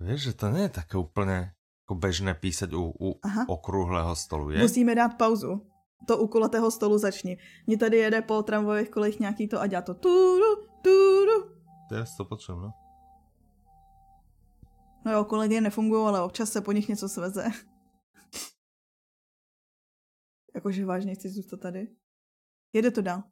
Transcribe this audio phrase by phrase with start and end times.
[0.00, 1.52] Víš, že to je také úplně
[1.82, 4.62] jako bežné písať u, u okrúhleho stolu, je?
[4.62, 5.66] Musíme dát pauzu.
[6.06, 7.38] To u kulatého stolu začni.
[7.66, 11.60] Mně tady jede po tramvajových kolech nějaký to a dělá to turu, turu.
[11.88, 12.72] To já to potřebuji, no.
[15.04, 17.44] No jo, kolegy nefungují, ale občas se po nich něco sveze.
[20.54, 21.88] Jakože vážně chci zůstat tady.
[22.72, 23.22] Jede to dál.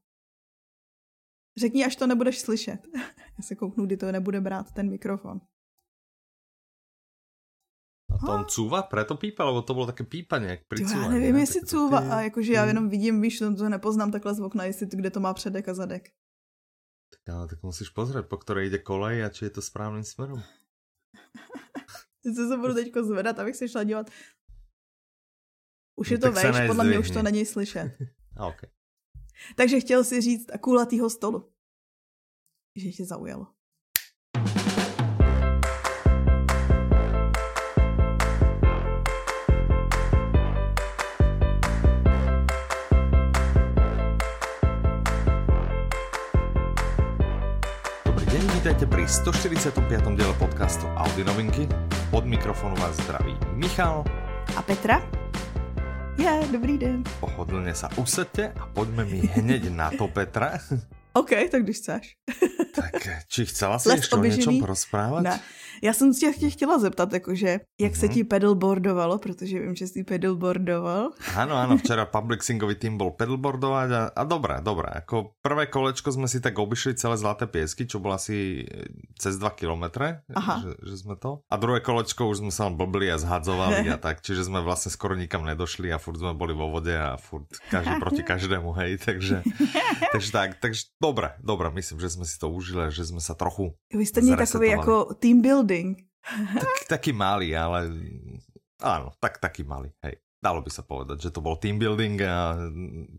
[1.56, 2.86] Řekni, až to nebudeš slyšet.
[3.38, 5.40] Já se kouknu, kdy to nebude brát ten mikrofon.
[8.22, 11.34] A to on cůva, preto pípa, lebo to bylo také pípaně, jak pri Já nevím,
[11.34, 11.40] ne?
[11.40, 14.96] jestli cůva, a jakože já jenom vidím, víš, to nepoznám takhle z okna, jestli to,
[14.96, 16.10] kde to má předek a zadek.
[17.10, 20.42] Tak ale tak musíš pozrieť, po které jde kolej a či je to správným směrem.
[22.34, 24.10] se budu teďko zvedat, abych se šla dívat.
[25.96, 27.98] Už no, je to vejš, podle mě už to není slyšet.
[28.48, 28.70] okay.
[29.56, 31.52] Takže chtěl si říct kulatýho stolu.
[32.76, 33.57] Že tě zaujalo.
[48.28, 50.12] Vítajte pri 145.
[50.12, 51.64] diele podcastu Audi novinky.
[52.12, 54.04] Od mikrofonu vás zdraví Michal
[54.52, 55.00] a Petra.
[56.20, 57.08] Je, dobrý den.
[57.20, 60.60] Pohodlně sa usadte a pojďme mi hneď na to, Petra.
[61.12, 62.16] OK, tak když chceš.
[62.74, 65.22] tak či chcela si ještě o něčem porozprávat?
[65.22, 65.40] Ne.
[65.82, 68.00] Já jsem se tě chtěla zeptat, jakože, jak mm-hmm.
[68.00, 68.14] se mhm.
[68.14, 71.10] ti pedalboardovalo, protože vím, že jsi pedalboardoval.
[71.34, 74.90] Ano, ano, včera Public Singový tým bol pedalboardovať a, a dobré, dobré.
[74.94, 78.84] Jako prvé kolečko jsme si tak obišli celé Zlaté piesky, čo bylo asi eh,
[79.18, 80.22] cez 2 kilometre,
[80.62, 81.40] že, že jsme to.
[81.50, 85.14] A druhé kolečko už jsme sa blbli a zhadzovali a tak, čiže jsme vlastně skoro
[85.14, 89.42] nikam nedošli a furt jsme boli vo vode a furt každý proti každému, hej, takže,
[90.12, 93.74] takže tak, takže dobré, dobré, myslím, že jsme si to užili, že jsme se trochu
[93.94, 95.98] Vy jste měli takový jako team building.
[96.54, 97.88] tak, taký malý, ale
[98.82, 100.20] áno, tak, taký malý, hej.
[100.38, 102.54] Dalo by sa povedať, že to bol team building a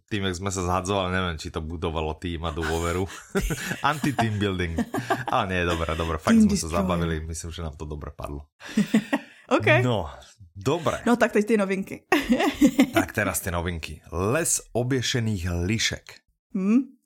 [0.07, 3.03] tým, jak sme sa zhadzovali, neviem, či to budovalo tým a dôveru.
[3.91, 4.79] Anti-team building.
[5.27, 6.71] Ale nie, dobré, dobré, fakt team sme destroyer.
[6.71, 8.47] sa zabavili, myslím, že nám to dobre padlo.
[9.59, 9.83] OK.
[9.83, 10.07] No,
[10.55, 11.03] dobre.
[11.03, 12.07] No tak teď ty novinky.
[12.95, 13.99] tak teraz ty novinky.
[14.15, 16.05] Les obiešených lišek.
[16.55, 16.98] Hmm?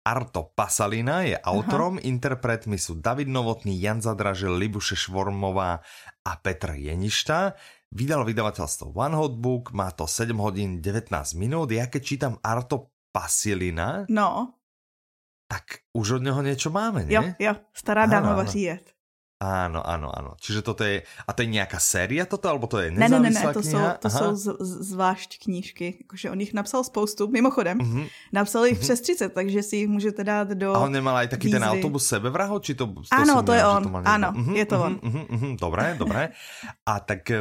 [0.00, 2.04] Arto Pasalina je autorom, Aha.
[2.08, 5.84] interpretmi sú David Novotný, Jan Zadražil, Libuše Švormová
[6.24, 7.52] a Petr Jeništa.
[7.92, 11.68] Vydal vydavateľstvo One Hot Book, má to 7 hodín 19 minút.
[11.68, 14.56] Ja keď čítam Arto Pasilina, no.
[15.50, 17.18] tak už od neho niečo máme, nie?
[17.18, 18.94] Jo, jo, stará dáma vaří jet.
[19.40, 20.36] Áno, áno, áno.
[20.36, 23.40] Čiže toto je, a to je nějaká séria toto, alebo to je nezávislá ne, ne,
[23.40, 23.72] ne, to kniha?
[23.72, 28.06] jsou, to jsou z, z, zvlášť knížky, jakože on jich napsal spoustu, mimochodem, mm-hmm.
[28.36, 28.84] napsal jich mm-hmm.
[28.84, 31.56] přes 30, takže si jich můžete dát do A on nemal aj výzvy.
[31.56, 34.76] ten autobus sebevraho, či to, to Ano, to je on, to ano, mm-hmm, je to
[34.76, 34.92] mm-hmm, on.
[35.08, 36.22] Mm-hmm, mm-hmm, dobré, dobré.
[36.84, 37.40] A tak, eh,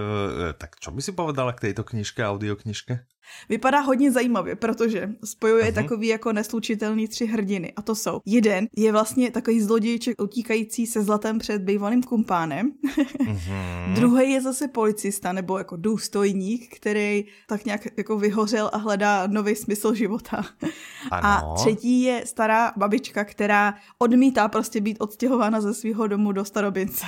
[0.56, 2.96] tak čo by si povedala k této knižke, audioknižke?
[3.50, 5.74] Vypadá hodně zajímavě, protože spojuje uh-huh.
[5.74, 7.74] takový jako neslučitelný tři hrdiny.
[7.76, 12.72] A to jsou, jeden je vlastně takový zlodějček utíkající se zlatem před bývalým kumpánem.
[12.88, 13.94] Uh-huh.
[13.96, 19.56] Druhý je zase policista nebo jako důstojník, který tak nějak jako vyhořel a hledá nový
[19.56, 20.46] smysl života.
[21.12, 21.28] Ano.
[21.28, 27.06] A třetí je stará babička, která odmítá prostě být odstěhována ze svého domu do starobince.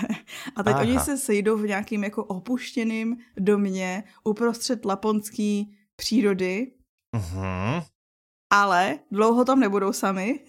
[0.56, 0.82] A tak Aha.
[0.84, 6.72] oni se sejdou v nějakým jako opuštěným domě uprostřed laponský přírody.
[7.16, 7.84] Uh-huh.
[8.50, 10.39] Ale dlouho tam nebudou sami.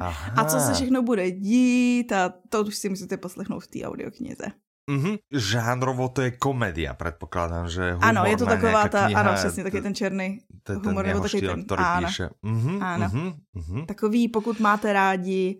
[0.36, 4.46] a co se všechno bude dít a to už si musíte poslechnout v té audioknize.
[4.90, 5.18] Mm-hmm.
[5.32, 9.62] Žánrovo to je komedia, předpokládám, že humor Ano, je to taková ta, kniha, ano, přesně,
[9.62, 12.28] taky ten černý ten, humor, nebo taky ten, který ano, píše.
[12.44, 13.06] Mm-hmm, ano.
[13.06, 13.86] Mm-hmm.
[13.86, 15.58] Takový, pokud máte rádi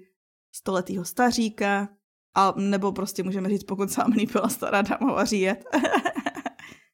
[0.54, 1.88] stoletýho staříka,
[2.36, 5.65] a nebo prostě můžeme říct, pokud se vám líbila stará dáma vaří jet.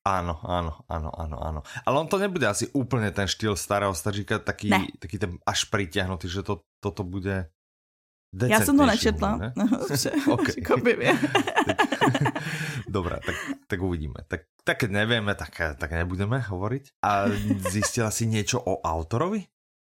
[0.02, 1.60] Áno, áno, áno, áno, áno.
[1.86, 4.90] Ale on to nebude asi úplne ten štýl starého staříka, taký, ne.
[4.98, 7.54] taký ten až pritiahnutý, že to, toto bude
[8.34, 9.36] Já jsem to nečetla.
[9.36, 9.52] Ne?
[9.56, 9.68] No.
[12.88, 13.34] Dobré, tak,
[13.66, 14.14] tak uvidíme.
[14.28, 16.88] Tak, tak nevieme, tak, tak nebudeme hovoriť.
[17.04, 17.24] A
[17.70, 19.44] zjistila si něco o autorovi?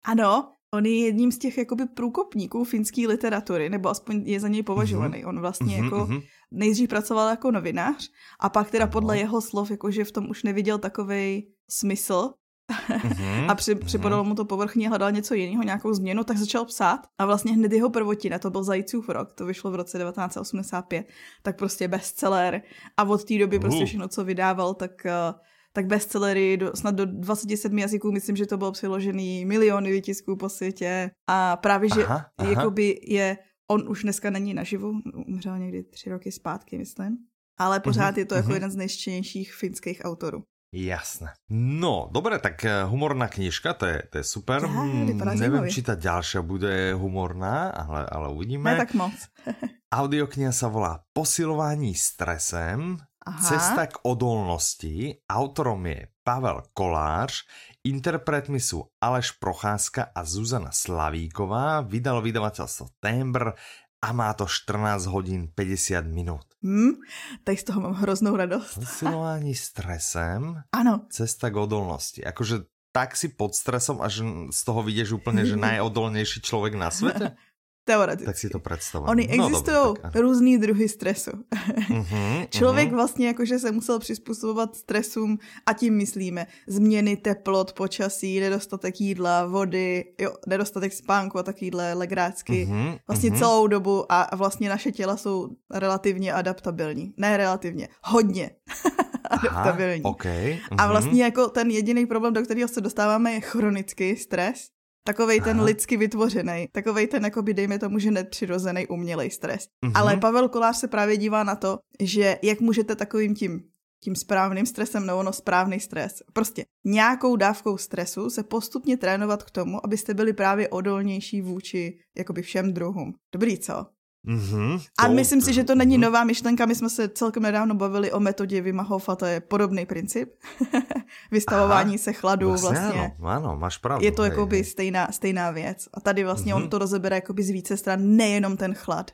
[0.07, 4.63] Ano, on je jedním z těch jakoby průkopníků finské literatury, nebo aspoň je za něj
[4.63, 5.25] považovaný.
[5.25, 5.29] Mm-hmm.
[5.29, 6.23] On vlastně mm-hmm, jako mm-hmm.
[6.53, 8.11] Nejdřív pracoval jako novinář
[8.41, 12.31] a pak teda podle jeho slov, jakože v tom už neviděl takový smysl.
[12.71, 13.85] Mm-hmm, a při, mm-hmm.
[13.85, 17.01] připadalo mu to povrchně, hledal něco jiného, nějakou změnu, tak začal psát.
[17.19, 21.07] A vlastně hned jeho prvotina, to byl Zajícův rok, to vyšlo v roce 1985,
[21.43, 22.63] tak prostě bestseller.
[22.97, 25.41] A od té doby prostě všechno, co vydával, tak uh,
[25.73, 30.49] tak bestsellery do, snad do 27 jazyků, myslím, že to bylo přeložený miliony výtisků po
[30.49, 31.11] světě.
[31.27, 32.51] A právě, že aha, aha.
[32.51, 33.37] jakoby je,
[33.71, 37.17] on už dneska není naživu, umřel někdy tři roky zpátky, myslím.
[37.59, 40.43] ale pořád je to jako jeden z nejštěnějších finských autorů.
[40.75, 41.37] Jasné.
[41.51, 44.65] No, dobre, tak eh, humorná knižka, to je, to je super.
[44.65, 48.73] Ja, hmm, neviem, či tá ďalšia bude humorná, ale, ale uvidíme.
[48.73, 49.13] Ne tak moc.
[50.01, 53.45] Audiokniha sa volá Posilování stresem, Aha.
[53.45, 55.21] Cesta k odolnosti.
[55.29, 57.43] Autorom je Pavel Kolář,
[57.83, 61.83] interpretmi sú Aleš Procházka a Zuzana Slavíková.
[61.83, 63.59] Vydalo vydavateľstvo Tembr
[64.03, 66.47] a má to 14 hodin 50 minut.
[66.63, 67.03] Hmm,
[67.43, 68.75] tak z toho mám hroznou radost.
[68.75, 70.63] Posilování stresem.
[70.73, 71.07] Ano.
[71.11, 72.23] Cesta k odolnosti.
[72.25, 77.37] Akože tak si pod stresom, až z toho viděš úplně, že najodolnější člověk na světě?
[77.85, 78.27] Teoreticky.
[78.27, 79.11] Tak si to představuji.
[79.11, 81.31] Ony no, existují různý druhy stresu.
[81.31, 82.95] Uh-huh, Člověk uh-huh.
[82.95, 90.05] vlastně jakože se musel přizpůsobovat stresům a tím myslíme změny teplot, počasí, nedostatek jídla, vody,
[90.21, 92.67] jo, nedostatek spánku a takovýhle legrácky.
[92.71, 93.39] Uh-huh, vlastně uh-huh.
[93.39, 97.15] celou dobu a vlastně naše těla jsou relativně adaptabilní.
[97.17, 98.51] Ne relativně, hodně
[99.31, 100.03] adaptabilní.
[100.05, 100.77] Aha, okay, uh-huh.
[100.79, 104.69] A vlastně jako ten jediný problém, do kterého se dostáváme, je chronický stres
[105.05, 105.65] Takovej ten Aha.
[105.65, 109.67] lidsky vytvořený, takovej ten, jakoby dejme tomu, že nepřirozený umělej stres.
[109.87, 109.93] Mm-hmm.
[109.95, 113.61] Ale Pavel Kolář se právě dívá na to, že jak můžete takovým tím
[114.05, 116.13] tím správným stresem, nebo ono správný stres.
[116.33, 122.43] Prostě nějakou dávkou stresu se postupně trénovat k tomu, abyste byli právě odolnější vůči jakoby
[122.43, 123.15] všem druhům.
[123.35, 123.87] Dobrý, co?
[124.29, 126.01] Mm-hmm, a myslím si, že to není mm-hmm.
[126.01, 126.67] nová myšlenka.
[126.67, 130.35] My jsme se celkem nedávno bavili o metodě Wima Hofa, to je podobný princip.
[131.31, 132.71] Vystavování Aha, se chladu vlastně.
[132.71, 133.15] vlastně.
[133.19, 134.05] Ano, ano, máš pravdu.
[134.05, 135.89] Je to jakoby stejná, stejná věc.
[135.95, 136.63] A tady vlastně mm-hmm.
[136.65, 139.11] on to rozebere jakoby z více stran, nejenom ten chlad.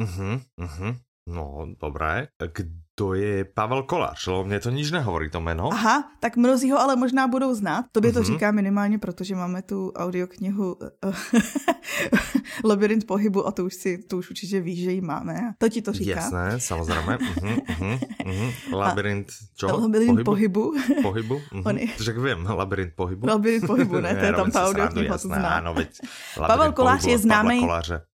[0.00, 0.96] Mm-hmm, mm-hmm.
[1.26, 2.28] No, dobré.
[3.00, 5.72] To je Pavel Kolář, lebo mě to nič nehovorí, to jméno.
[5.72, 7.84] Aha, tak mnozí ho ale možná budou znát.
[7.92, 8.32] Tobě to mm-hmm.
[8.32, 11.14] říká minimálně, protože máme tu audioknihu uh,
[12.64, 15.54] Labyrint pohybu a to už, si, to už určitě víš, že ji máme.
[15.58, 16.10] To ti to říká.
[16.10, 17.00] Jasné, samozřejmě.
[17.00, 18.76] uh-huh, uh-huh, uh-huh.
[18.76, 19.26] Labyrint
[19.56, 19.80] čo?
[19.80, 20.72] Labyrint pohybu.
[21.02, 21.34] Pohybu?
[21.34, 21.62] Uh-huh.
[21.68, 21.86] On je...
[22.04, 23.26] Tak vím, labyrint pohybu.
[23.26, 25.48] Labyrint pohybu, ne, to je tam ta audiokniha, to zná.
[25.48, 25.88] Ano, veď,
[26.46, 27.68] Pavel Kolář je známý,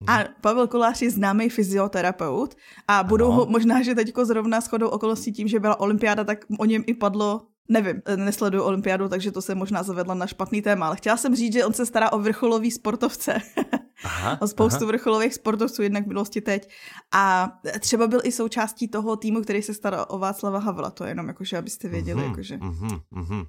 [0.07, 2.55] a Pavel Kolář je známý fyzioterapeut
[2.87, 6.65] a budou ho, možná, že teďko zrovna shodou okolností tím, že byla olympiáda, tak o
[6.65, 10.95] něm i padlo Nevím, nesleduju olympiádu, takže to se možná zavedla na špatný téma, ale
[10.95, 13.39] chtěla jsem říct, že on se stará o vrcholový sportovce.
[14.03, 14.87] Aha, o spoustu aha.
[14.91, 16.69] vrcholových sportovců, jednak v minulosti teď.
[17.13, 21.11] A třeba byl i součástí toho týmu, který se stará o Václava Havla, to je
[21.11, 22.57] jenom jakože, abyste věděli, uh-huh, jakože...
[22.57, 23.47] Uh-huh, uh-huh.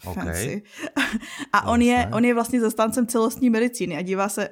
[0.00, 0.20] Fancy.
[0.20, 0.62] Okay.
[1.52, 4.48] A on je, on je vlastně zastáncem celostní medicíny a dívá se,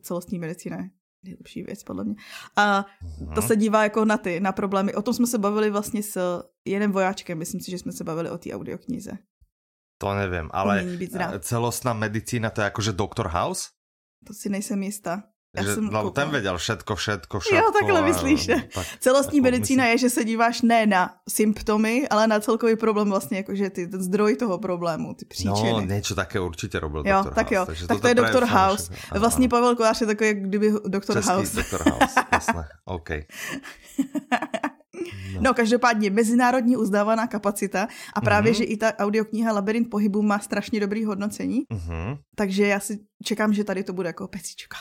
[0.00, 0.90] celostní medicíny,
[1.24, 2.14] nejlepší věc, podle mě.
[2.56, 2.86] A
[3.34, 4.94] to se dívá jako na ty, na problémy.
[4.94, 8.30] O tom jsme se bavili vlastně s jedním vojáčkem, myslím si, že jsme se bavili
[8.30, 9.10] o té audioknize.
[9.98, 10.84] To nevím, ale
[11.38, 13.68] celostná medicína to je jakože Doctor House?
[14.26, 15.22] To si nejsem jistá.
[15.56, 16.10] Já že, jsem koukala.
[16.10, 17.56] ten věděl všetko, všetko, všetko.
[17.56, 18.48] Jo, takhle myslíš.
[18.48, 19.92] A, tak, Celostní medicína myslím...
[19.92, 24.02] je, že se díváš ne na symptomy, ale na celkový problém vlastně, jakože ty, ten
[24.02, 25.72] zdroj toho problému, ty příčiny.
[25.72, 27.34] No, něco také určitě robil jo, Dr.
[27.34, 27.72] tak House.
[27.80, 28.92] Jo, tak to je Doktor House.
[29.10, 29.48] Ano, vlastně.
[29.48, 31.56] Pavel Kolář je takový, jak kdyby Doktor House.
[31.56, 33.08] Doktor House, jasné, OK.
[35.34, 35.40] No.
[35.40, 38.56] no, každopádně mezinárodní uznávaná kapacita a právě, mm-hmm.
[38.56, 42.18] že i ta audiokniha Labyrint pohybu má strašně dobrý hodnocení, mm-hmm.
[42.36, 44.76] takže já si čekám, že tady to bude jako pecička.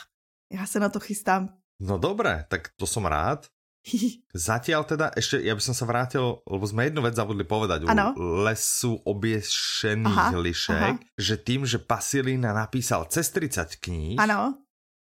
[0.54, 1.50] Já se na to chystám.
[1.82, 3.52] No dobré, tak to som rád.
[4.34, 8.18] Zatiaľ teda ešte, ja by som sa vrátil, lebo sme jednu vec zabudli povedať ano.
[8.18, 11.14] u lesu obiešených aha, lišek, aha.
[11.20, 14.58] že tým, že Pasilina napísal cez 30 kníh, ano.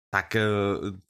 [0.07, 0.43] tak e,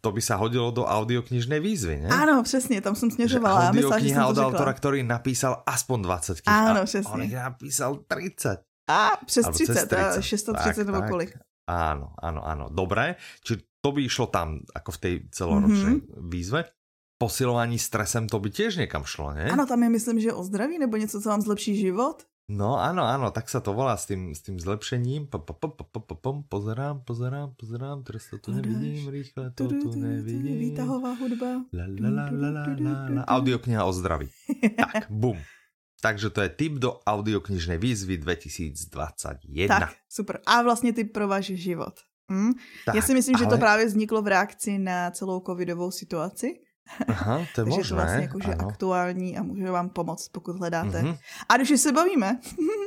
[0.01, 2.09] to by sa hodilo do audioknižnej výzvy, ne?
[2.09, 3.69] Áno, přesně, tam som směřovala.
[3.69, 6.53] Audiokniha od autora, ktorý napísal aspoň 20 knih.
[6.53, 7.13] Áno, přesně.
[7.13, 8.61] On napísal 30.
[8.89, 10.21] A přes 30, 30.
[10.21, 11.37] 630 nebo kolik.
[11.69, 12.65] Áno, áno, áno.
[12.73, 16.29] Dobre, či to by išlo tam, ako v tej celoročnej mm-hmm.
[16.29, 16.69] výzve.
[17.17, 19.45] Posilování stresem to by tiež někam šlo, ne?
[19.53, 22.25] Ano, tam je myslím, že o zdraví nebo něco, co vám zlepší život.
[22.49, 25.27] No ano, ano, tak se to volá s tím, s tím zlepšením.
[26.49, 30.59] Pozerám, pozerám, pozerám, teraz to tu nevidím, rýchle to tu nevidím.
[30.59, 31.47] Výtahová hudba.
[31.73, 33.27] La, la, la, la, la, la, la.
[33.27, 34.29] Audiokniha o zdraví.
[34.77, 35.37] tak, bum.
[36.01, 39.69] Takže to je tip do audioknižnej výzvy 2021.
[39.69, 40.41] Tak, super.
[40.45, 41.93] A vlastně tip pro váš život.
[42.31, 42.51] Hm?
[42.85, 43.45] Tak, Já si myslím, ale...
[43.45, 46.59] že to právě vzniklo v reakci na celou covidovou situaci.
[47.07, 47.89] Aha, to je Takže možné.
[47.89, 51.01] to vlastně jakože aktuální a může vám pomoct, pokud hledáte.
[51.01, 51.17] Mm-hmm.
[51.49, 52.39] A když se bavíme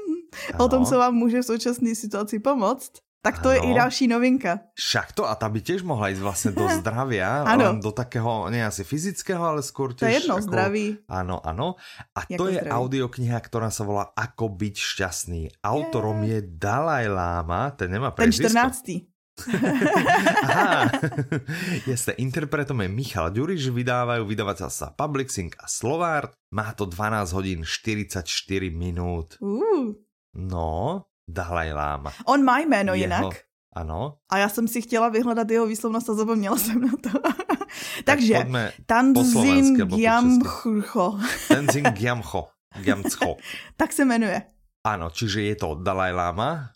[0.58, 2.92] o tom, co vám může v současné situaci pomoct,
[3.24, 3.56] tak to ano.
[3.56, 4.58] je i další novinka.
[4.74, 7.80] Však to a ta by těž mohla jít vlastně do zdravia, ano.
[7.80, 9.98] do takého, ne asi fyzického, ale skôr těž...
[9.98, 10.98] To je jedno, ako, zdraví.
[11.08, 11.74] Ano, ano.
[12.12, 12.70] A jako to je zdraví.
[12.70, 15.48] audiokniha, která se volá Ako byť šťastný.
[15.64, 18.84] Autorom je, je Dalaj Lama, ten nemá Ten 14.
[20.46, 20.88] Aha,
[21.90, 26.32] jasne, interpretom je Michal Ďuriš, vydávajú vydavateľstva Publixing a Slovart.
[26.54, 28.22] Má to 12 hodín 44
[28.70, 29.36] minút.
[29.42, 29.98] Uh.
[30.34, 32.10] No, Dalaj Lama.
[32.30, 33.02] On má jméno Jeho...
[33.02, 33.44] jinak.
[33.74, 34.22] Ano.
[34.30, 37.18] A já jsem si chtěla vyhledat jeho výslovnost a zapomněla jsem na to.
[38.04, 38.46] Takže,
[38.86, 41.18] Tanzin Gyamcho.
[41.48, 42.48] Tanzin Gyamcho.
[42.78, 43.36] Gyamcho.
[43.76, 44.42] tak se jmenuje.
[44.86, 46.73] Ano, čiže je to Dalaj Lama,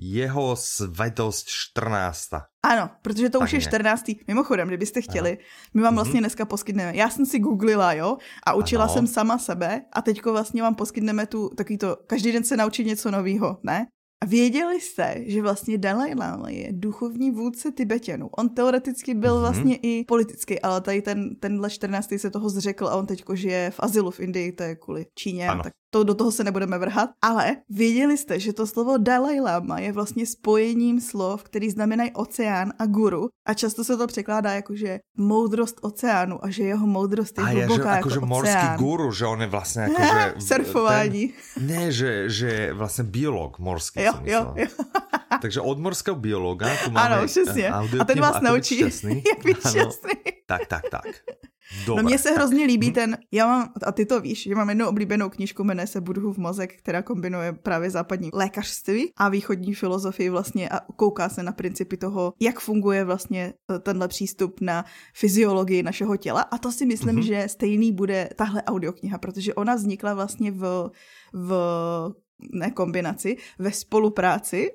[0.00, 2.28] jeho svetosť 14.
[2.62, 4.04] Ano, protože to tak už je 14.
[4.28, 5.40] Mimochodem, kdybyste chtěli, ano.
[5.74, 6.22] my vám vlastně mhm.
[6.22, 6.96] dneska poskytneme.
[6.96, 8.16] Já jsem si googlila, jo,
[8.46, 8.92] a učila ano.
[8.92, 12.86] jsem sama sebe a teďko vlastně vám poskytneme tu, takový to, každý den se naučit
[12.86, 13.86] něco nového, ne?
[14.22, 18.28] A věděli jste, že vlastně Dalai Lama je duchovní vůdce Tibetanů.
[18.38, 19.40] On teoreticky byl mm-hmm.
[19.40, 22.12] vlastně i politický, ale tady ten, tenhle 14.
[22.16, 25.48] se toho zřekl a on teďko žije v azylu v Indii, to je kvůli Číně,
[25.48, 25.62] ano.
[25.62, 27.10] tak to do toho se nebudeme vrhat.
[27.22, 32.72] Ale věděli jste, že to slovo Dalai Lama je vlastně spojením slov, který znamenají oceán
[32.78, 37.38] a guru a často se to překládá jako, že moudrost oceánu a že jeho moudrost
[37.38, 40.34] je a hluboká je, že, jako, že morský guru, že on je vlastně jako, že...
[40.46, 41.32] Surfování.
[41.54, 44.02] Ten, ne, že, že je vlastně biolog morský.
[44.02, 44.66] Jo, jo, jo.
[45.40, 47.70] Takže od morského biologa tu máme ano, přesně.
[47.70, 50.10] A ten vás naučí, jak být šťastný.
[50.50, 51.04] Tak, tak, tak.
[51.86, 52.02] Dobre.
[52.02, 52.92] No mně se hrozně líbí hm?
[52.92, 56.38] ten, já mám, a ty to víš, že mám jednu oblíbenou knížku, jmenuje se Budhův
[56.38, 61.96] mozek, která kombinuje právě západní lékařství a východní filozofii vlastně a kouká se na principy
[61.96, 67.16] toho, jak funguje vlastně e, tenhle přístup na fyziologii našeho těla a to si myslím,
[67.16, 67.26] mm-hmm.
[67.26, 70.90] že stejný bude tahle audiokniha, protože ona vznikla vlastně v,
[71.32, 71.52] v
[72.52, 74.70] ne kombinaci, ve spolupráci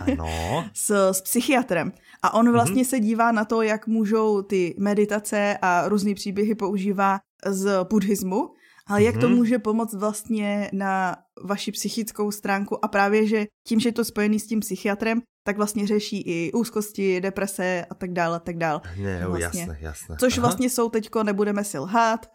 [0.00, 0.64] ano.
[0.74, 1.92] s, s psychiatrem.
[2.22, 2.88] A on vlastně mm-hmm.
[2.88, 8.50] se dívá na to, jak můžou ty meditace a různé příběhy používá z buddhismu,
[8.86, 9.20] ale jak mm-hmm.
[9.20, 9.36] to mhm.
[9.36, 14.40] může pomoct vlastně na vaši psychickou stránku a právě, že tím, že je to spojený
[14.40, 18.80] s tím psychiatrem, tak vlastně řeší i úzkosti, deprese a tak dále, a tak dále.
[18.96, 19.60] Ne, jo, vlastně.
[19.60, 20.16] jasné, jasné.
[20.20, 20.46] Což Aha.
[20.46, 22.26] vlastně jsou teďko, nebudeme si lhát,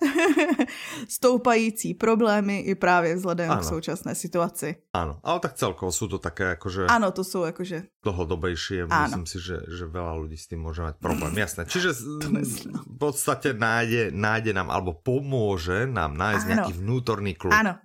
[1.10, 3.62] stoupající problémy i právě vzhledem ano.
[3.62, 4.76] k současné situaci.
[4.94, 6.86] Ano, ale tak celkovo jsou to také jakože...
[6.86, 7.84] Ano, to jsou jakože...
[8.04, 11.66] Dlhodobejší a myslím si, že, že veľa lidí s tím může mít problém, jasné.
[11.66, 17.54] Čiže v podstatě nájde, nájde nám, alebo pomůže nám nájsť nějaký vnútorný klub.
[17.54, 17.76] Ano,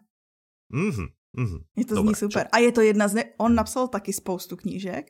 [0.72, 1.06] Mhm.
[1.38, 1.60] Mm-hmm.
[1.76, 2.42] Je to Dobre, zní super.
[2.42, 2.48] Čo?
[2.52, 3.24] A je to jedna z ne...
[3.36, 5.06] On napsal taky spoustu knížek.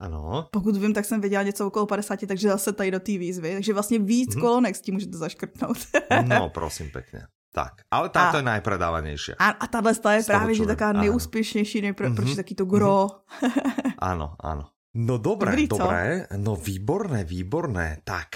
[0.00, 0.48] Ano.
[0.52, 3.52] Pokud vím, tak jsem věděla něco okolo 50, takže zase tady do té výzvy.
[3.52, 4.40] Takže vlastně víc mm-hmm.
[4.40, 5.78] kolonek s tím můžete zaškrtnout.
[6.26, 7.20] no, prosím pěkně.
[7.54, 9.32] Tak, ale táto je najpredávanější.
[9.38, 12.16] A, a tahle je právě že taká nejúspěšnější, nejpr- mm-hmm.
[12.16, 13.06] proč taký to gro.
[13.06, 13.92] Mm-hmm.
[13.98, 14.68] ano, ano.
[14.94, 17.98] No dobré, Dobrý, dobré, no výborné, výborné.
[18.04, 18.28] Tak,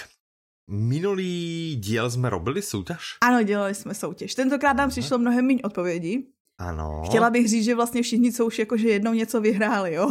[0.71, 3.19] minulý díl jsme robili soutěž?
[3.23, 4.35] Ano, dělali jsme soutěž.
[4.35, 6.35] Tentokrát nám přišlo mnohem méně odpovědí.
[6.59, 7.03] Ano.
[7.07, 10.11] Chtěla bych říct, že vlastně všichni, co už jakože jednou něco vyhráli, jo.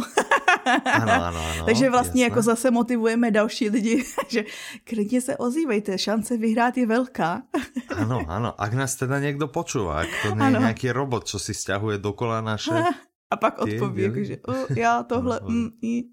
[0.92, 1.64] ano, ano, ano.
[1.64, 2.34] Takže vlastně jasné.
[2.34, 4.44] jako zase motivujeme další lidi, že
[4.84, 7.42] klidně se ozývejte, šance vyhrát je velká.
[7.96, 8.54] ano, ano.
[8.58, 12.84] Ak nás teda někdo počúva, ak to není nějaký robot, co si stahuje dokola naše...
[13.30, 15.40] A pak odpoví, jakože uh, já tohle...
[15.42, 16.04] No, mm, i.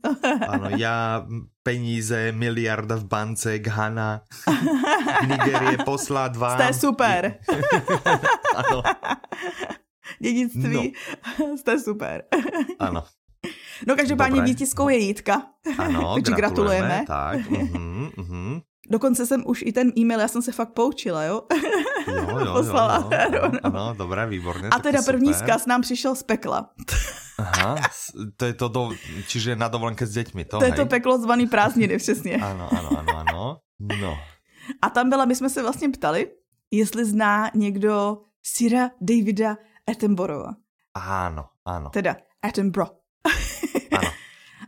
[0.47, 1.27] ano, já
[1.63, 4.21] peníze, miliarda v bance, Ghana,
[5.27, 6.57] Nigerie poslát vám.
[6.59, 7.35] Jste super.
[8.55, 8.83] ano
[10.21, 10.93] dědictví.
[11.39, 11.57] No.
[11.57, 12.23] Jste super.
[12.79, 13.03] Ano.
[13.87, 14.47] No každopádně Dobré.
[14.53, 15.41] vítězkou je Jitka.
[15.77, 17.03] Ano, Takže gratulujeme.
[17.07, 18.61] Tak, uh-huh, uh-huh.
[18.89, 21.41] Dokonce jsem už i ten e-mail, já jsem se fakt poučila, jo?
[22.07, 23.09] Jo, jo, Poslala.
[23.11, 24.69] Jo, jo, ano, ano, dobré, výborně.
[24.69, 25.47] A teda první super.
[25.47, 26.69] zkaz nám přišel z pekla.
[27.37, 27.75] Aha,
[28.37, 28.91] to je to, do,
[29.27, 30.71] čiže na dovolenke s děťmi, to, To hej?
[30.71, 32.35] je to peklo zvaný prázdniny, přesně.
[32.35, 33.57] Ano, ano, ano, ano.
[34.01, 34.17] No.
[34.81, 36.31] A tam byla, my jsme se vlastně ptali,
[36.71, 39.57] jestli zná někdo Sira Davida
[39.91, 40.55] Attenborough.
[40.93, 41.89] Ano, ano.
[41.89, 42.91] Teda Attenborough.
[43.98, 44.10] ano.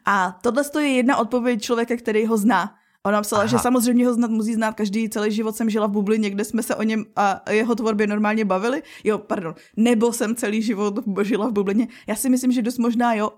[0.06, 2.75] A tohle je jedna odpověď člověka, který ho zná.
[3.06, 3.48] Ona psala, Aha.
[3.48, 6.63] že samozřejmě ho znát musí znát každý, celý život jsem žila v bublině, kde jsme
[6.63, 8.84] se o něm a jeho tvorbě normálně bavili.
[9.03, 11.88] Jo, pardon, nebo jsem celý život žila v bublině.
[12.08, 13.30] Já si myslím, že dost možná jo.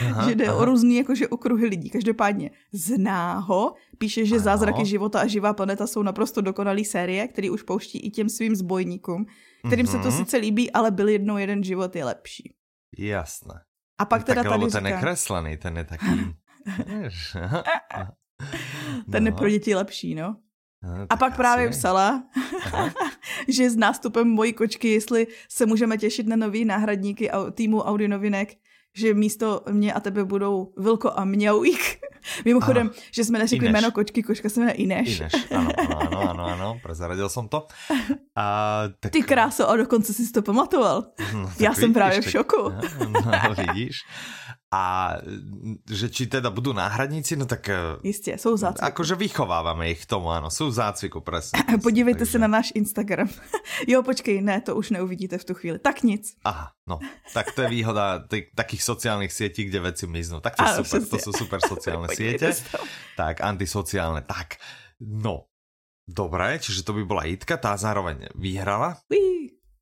[0.00, 0.56] Aha, že jde aha.
[0.56, 1.90] o různý jakože okruhy lidí.
[1.90, 4.44] Každopádně zná ho, píše, že ano.
[4.44, 8.56] Zázraky života a živá planeta jsou naprosto dokonalý série, který už pouští i těm svým
[8.56, 9.26] zbojníkům,
[9.66, 9.90] kterým mm-hmm.
[9.90, 10.16] se to mhm.
[10.18, 12.54] sice líbí, ale byl jednou jeden život je lepší.
[12.98, 13.54] Jasné.
[13.98, 14.88] A pak no, teda tak, tady ten říká...
[14.88, 16.06] je kreslený, ten je taký...
[19.12, 19.28] ten no.
[19.28, 20.36] je pro děti lepší, no.
[20.82, 22.24] No, a pak právě psala,
[23.48, 28.54] že s nástupem mojí kočky, jestli se můžeme těšit na nový náhradníky týmu Audionovinek,
[28.94, 32.00] že místo mě a tebe budou Vilko a Mňauík.
[32.44, 32.96] Mimochodem, ano.
[33.10, 35.20] že jsme neřekli jméno kočky, kočka se jmenuje Ineš.
[35.20, 37.66] Ineš, ano, ano, ano, ano, prezaradil jsem to.
[38.36, 39.12] A, tak...
[39.12, 41.04] Ty kráso, a dokonce jsi to pamatoval.
[41.32, 42.56] No, Já jsem právě v šoku.
[43.08, 43.98] no, vidíš.
[44.74, 44.82] A
[45.86, 47.70] že či teda budú náhradníci, no tak...
[47.70, 48.86] Eh, Jistě, jsou zácviku.
[48.86, 51.62] Akože vychováváme ich k tomu, ano, jsou zácviku, presne.
[51.82, 52.32] Podívejte takže...
[52.32, 53.30] se na náš Instagram.
[53.86, 55.78] jo, počkej, ne, to už neuvidíte v tu chvíli.
[55.78, 56.34] Tak nic.
[56.44, 56.98] Aha, no,
[57.30, 60.42] tak to je výhoda tých, takých sociálnych sietí, kde veci miznú.
[60.42, 62.50] Tak to, ano, super, to sú super sociálne siete.
[63.14, 64.58] Tak, antisociálne, tak.
[64.98, 65.54] No,
[66.04, 69.00] Dobré, čiže to by byla Jitka, ta zároveň vyhrala.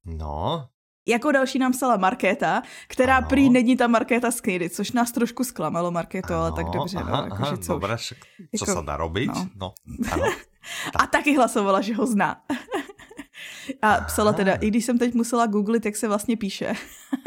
[0.06, 0.70] No.
[1.08, 3.26] Jako další nám psala Markéta, která ano.
[3.28, 6.96] prý není ta Markéta z Kejdy, což nás trošku zklamalo, Markéto, ale tak dobře.
[6.96, 8.18] No, aha, no, jako, aha, co dobré, však,
[8.58, 9.30] co jako, se dá robiť?
[9.34, 9.48] No.
[9.56, 9.72] no
[10.12, 10.24] ano.
[10.98, 12.42] A taky hlasovala, že ho zná.
[13.82, 16.72] A psala teda, i když jsem teď musela googlit, jak se vlastně píše.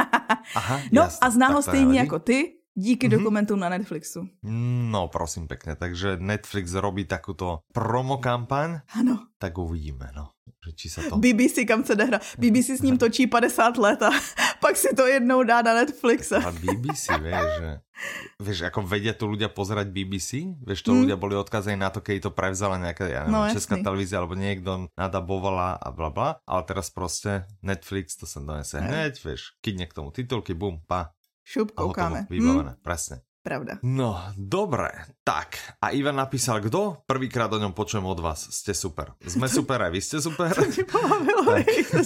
[0.55, 3.11] Aha, no jasný, a zná ho stejně jako ty, Díky mm-hmm.
[3.17, 4.29] dokumentům na Netflixu.
[4.91, 5.75] No, prosím pekne.
[5.75, 8.79] Takže Netflix robí takovou promo kampaň.
[8.99, 9.27] Ano.
[9.37, 10.29] Tak uvidíme, no.
[10.75, 11.17] Či sa to...
[11.17, 12.19] BBC, kam se nehra.
[12.37, 14.11] BBC s ním točí 50 let a
[14.63, 16.31] pak si to jednou dá na Netflix.
[16.31, 17.69] A BBC, vieš, že...
[18.43, 20.51] Vieš, ako vedia tu ľudia pozerať BBC?
[20.59, 20.99] Vieš, to mm.
[21.07, 24.35] ľudia boli odkazaní na to, keď to prevzala nejaká, ja neviem, no, česká televízia alebo
[24.35, 26.29] niekto nadabovala a bla bla.
[26.43, 31.15] Ale teraz prostě Netflix to sa donese hneď, vieš, kydne k tomu titulky, bum, pa,
[31.45, 32.25] Šup, koukáme.
[32.25, 32.81] Vybavené, hmm?
[32.81, 33.21] presne.
[33.45, 33.77] Pravda.
[33.83, 34.89] No, dobré.
[35.23, 36.97] Tak, a Ivan napísal, kdo?
[37.05, 38.49] Prvýkrát o něm počujem od vás.
[38.49, 39.13] Jste super.
[39.27, 40.55] Jsme super, a vy jste super.
[40.55, 41.63] To pobavilo,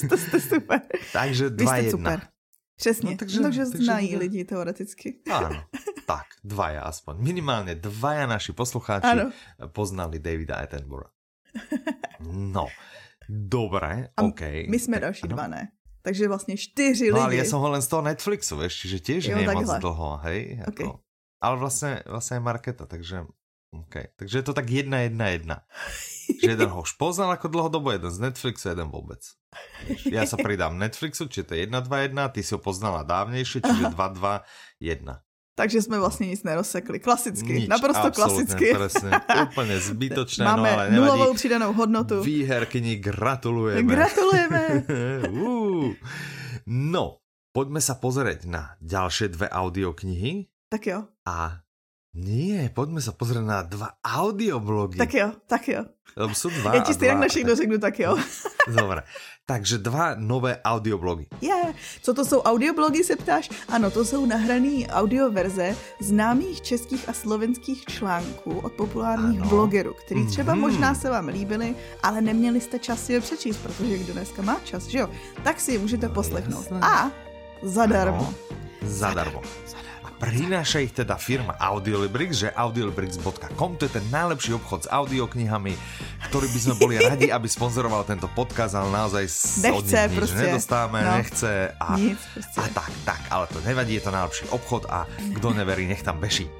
[0.09, 0.81] to jste super.
[1.13, 2.11] Takže dva vy jste jedna.
[2.11, 2.27] Super.
[2.75, 4.17] Přesně, no, takže, takže znají takže...
[4.17, 5.19] lidi teoreticky.
[5.31, 5.63] Ano,
[6.05, 7.15] tak, dvaja aspoň.
[7.19, 9.31] Minimálně dvaja naši poslucháči ano.
[9.67, 11.11] poznali Davida Attenborough.
[12.31, 12.67] No,
[13.29, 14.41] dobré, a OK.
[14.41, 15.35] My jsme další ano.
[15.35, 15.71] dva, ne?
[16.01, 17.23] Takže vlastně čtyři no, lidi.
[17.23, 20.17] ale já jsem ho len z toho Netflixu, víš, že tiež jo, je moc dlho,
[20.17, 20.63] hej.
[20.67, 20.87] Okay.
[21.41, 23.25] Ale vlastně, vlastně je Marketa, takže
[23.71, 23.95] OK.
[24.15, 25.57] Takže je to tak jedna, jedna, jedna.
[26.43, 29.19] že jeden ho už poznal jako dlhodobo, jeden z Netflixu, jeden vůbec.
[30.11, 33.61] Já se pridám Netflixu, či to je 1, 2, 1, ty si ho poznala dávnější,
[33.61, 34.43] čiže 2, 2,
[34.79, 35.21] 1
[35.59, 37.03] takže jsme vlastně nic nerozsekli.
[37.03, 38.71] Klasicky, Nič, naprosto klasicky.
[38.71, 39.11] Presne,
[39.51, 40.95] úplně zbytočné, Máme no ale nevadí.
[40.95, 42.23] nulovou přidanou hodnotu.
[42.23, 43.83] Výherkyni gratulujeme.
[43.83, 44.63] Gratulujeme.
[45.35, 45.91] uh,
[46.63, 47.19] no,
[47.51, 50.47] poďme sa pozrieť na ďalšie dve audioknihy.
[50.69, 51.03] Tak jo.
[51.25, 51.65] A
[52.13, 54.97] nie, pojďme se pozrieť na dva audioblogy.
[54.97, 55.85] Tak jo, tak jo.
[56.33, 58.17] Jsou dva Já ti stejně na všechno řeknu, tak jo.
[58.67, 59.01] Dobre.
[59.45, 61.25] Takže dva nové audioblogy.
[61.41, 61.75] Je, yeah.
[62.01, 63.49] co to jsou audioblogy, se ptáš?
[63.67, 69.49] Ano, to jsou nahrané audioverze známých českých a slovenských článků od populárních ano.
[69.49, 70.59] blogerů, který třeba mm-hmm.
[70.59, 74.59] možná se vám líbily, ale neměli jste čas si je přečíst, protože kdo dneska má
[74.63, 75.09] čas, že jo?
[75.43, 76.61] Tak si je můžete no, poslechnout.
[76.61, 76.79] Jasné.
[76.81, 77.11] A
[77.63, 78.27] zadarmo.
[78.27, 78.33] Ano.
[78.81, 79.41] Zadarmo.
[79.65, 79.88] zadarmo.
[80.19, 85.73] Prináša ich teda firma Audiolibrix, že audiolibrix.com, to je ten najlepší obchod s audioknihami,
[86.27, 89.23] ktorý by sme boli radi, aby sponzoroval tento podcast, ale naozaj
[89.63, 91.11] nechce, od nich nič nedostáme, no.
[91.23, 92.61] nechce a, Nic, prostě.
[92.61, 96.19] a tak, tak, ale to nevadí, je to najlepší obchod a kdo neverí, nech tam
[96.19, 96.51] beží.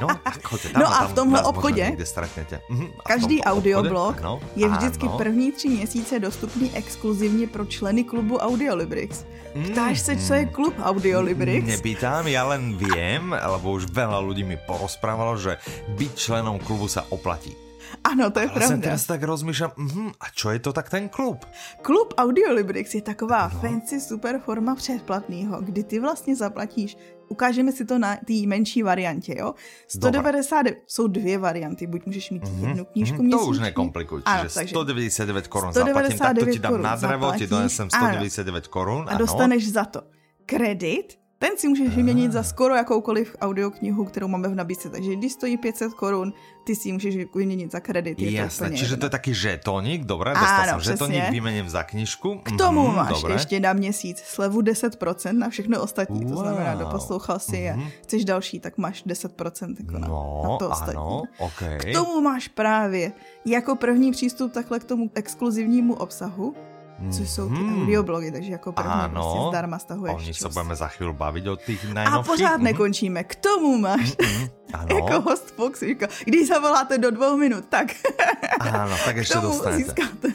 [0.00, 0.08] No,
[0.44, 1.96] choďte tam no a v tomhle obchodě
[2.68, 5.18] mhm, každý audioblog no, je vždycky ano.
[5.18, 9.24] první tři měsíce dostupný exkluzivně pro členy klubu Audiolibrix.
[9.72, 10.48] Ptáš se, co je mm.
[10.48, 11.66] klub Audiolibrix?
[11.66, 15.58] Nepýtám, já len vím, lebo už veľa lidí mi porozprávalo, že
[15.98, 17.56] být členom klubu se oplatí.
[18.04, 18.68] Ano, to je Ale pravda.
[18.68, 21.46] jsem teraz tak rozmýšlel, mm, a čo je to tak ten klub?
[21.82, 23.60] Klub Audiolibrix je taková no.
[23.60, 26.96] fancy super forma předplatného, kdy ty vlastně zaplatíš
[27.28, 29.54] ukážeme si to na té menší variantě, jo.
[29.88, 32.68] 199, jsou dvě varianty, buď můžeš mít mm-hmm.
[32.68, 33.22] jednu knížku mm-hmm.
[33.22, 33.44] měsíčně.
[33.44, 37.90] To už nekomplikuj, čiže 199 korun zaplatím, tak to ti dám na drevo, ti donesem
[37.90, 39.04] 199 korun.
[39.08, 40.02] A dostaneš za to
[40.46, 44.90] kredit, ten si můžeš vyměnit za skoro jakoukoliv audioknihu, kterou máme v nabídce.
[44.90, 46.32] Takže když stojí 500 korun,
[46.64, 48.20] ty si můžeš vyměnit za kredit.
[48.20, 52.40] Je Jasné, to čiže to je taký žetonik, dobré, dostal jsem žetonik, vyměním za knižku.
[52.42, 53.34] K tomu mm, máš dobré.
[53.34, 56.34] ještě na měsíc slevu 10% na všechno ostatní, wow.
[56.34, 57.72] to znamená, doposlouchal si je.
[57.72, 57.90] Mm-hmm.
[58.02, 60.94] Chceš další, tak máš 10% jako na, no, na to ostatní.
[60.96, 61.78] Ano, okay.
[61.78, 63.12] K tomu máš právě
[63.44, 66.54] jako první přístup takhle k tomu exkluzivnímu obsahu,
[67.10, 67.82] což jsou ty hmm.
[67.82, 70.14] audioblogy, takže jako první ano, prostě zdarma stahuješ.
[70.16, 72.30] O nich se budeme za chvíli bavit o těch najnovších.
[72.30, 72.64] A pořád hmm.
[72.64, 73.24] nekončíme.
[73.24, 74.50] K tomu máš mm-hmm.
[74.72, 74.96] ano.
[74.96, 75.82] jako host Fox,
[76.24, 77.86] když zavoláte do dvou minut, tak
[78.60, 79.84] ano, tak ještě dostanete.
[79.84, 80.28] Získáte.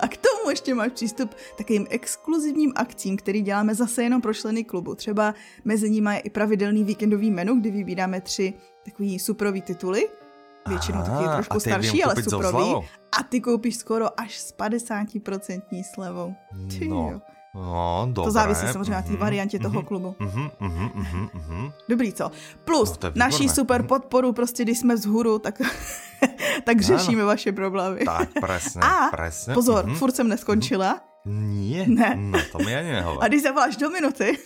[0.00, 4.64] A k tomu ještě máš přístup takovým exkluzivním akcím, který děláme zase jenom pro členy
[4.64, 4.94] klubu.
[4.94, 10.08] Třeba mezi nimi je i pravidelný víkendový menu, kdy vybíráme tři takový superový tituly,
[10.68, 12.74] většinou taky trošku starší, ale suprový.
[13.18, 16.34] A ty koupíš skoro až s 50% slevou.
[16.78, 17.08] Ty no.
[17.12, 17.20] Jo.
[17.54, 18.24] No, dobré.
[18.24, 20.16] To závisí samozřejmě na té mhm, variantě mm-hmm, toho mhm, klubu.
[20.20, 20.90] Mm-hmm, mm-hmm,
[21.30, 21.72] mm-hmm.
[21.88, 22.30] Dobrý, co?
[22.64, 25.62] Plus, no, naší super podporu, prostě když jsme vzhůru, tak,
[26.64, 28.04] tak řešíme vaše problémy.
[28.04, 29.54] Tak, presne, A presne.
[29.54, 29.94] pozor, mm-hmm.
[29.94, 31.00] furt jsem neskončila.
[31.24, 32.16] Nie, ne.
[32.16, 33.24] no to mi ani nehovor.
[33.24, 34.38] A když zavoláš do minuty,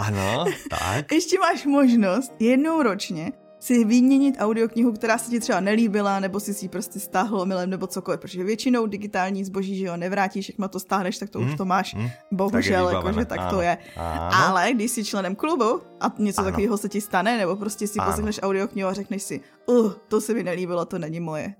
[0.00, 1.12] Ano, tak.
[1.12, 6.54] Ještě máš možnost jednou ročně si vyměnit audioknihu, která se ti třeba nelíbila, nebo si
[6.54, 10.70] si ji prostě stáhl milem, nebo cokoliv, protože většinou digitální zboží, že jo, nevrátíš, jak
[10.70, 13.78] to stáhneš, tak to mm, už to máš, mm, bohužel, jakože tak ano, to je.
[13.96, 14.30] Ano.
[14.32, 18.40] Ale když jsi členem klubu a něco takového se ti stane, nebo prostě si poslechneš
[18.42, 21.54] audioknihu a řekneš si, uh, to se mi nelíbilo, to není moje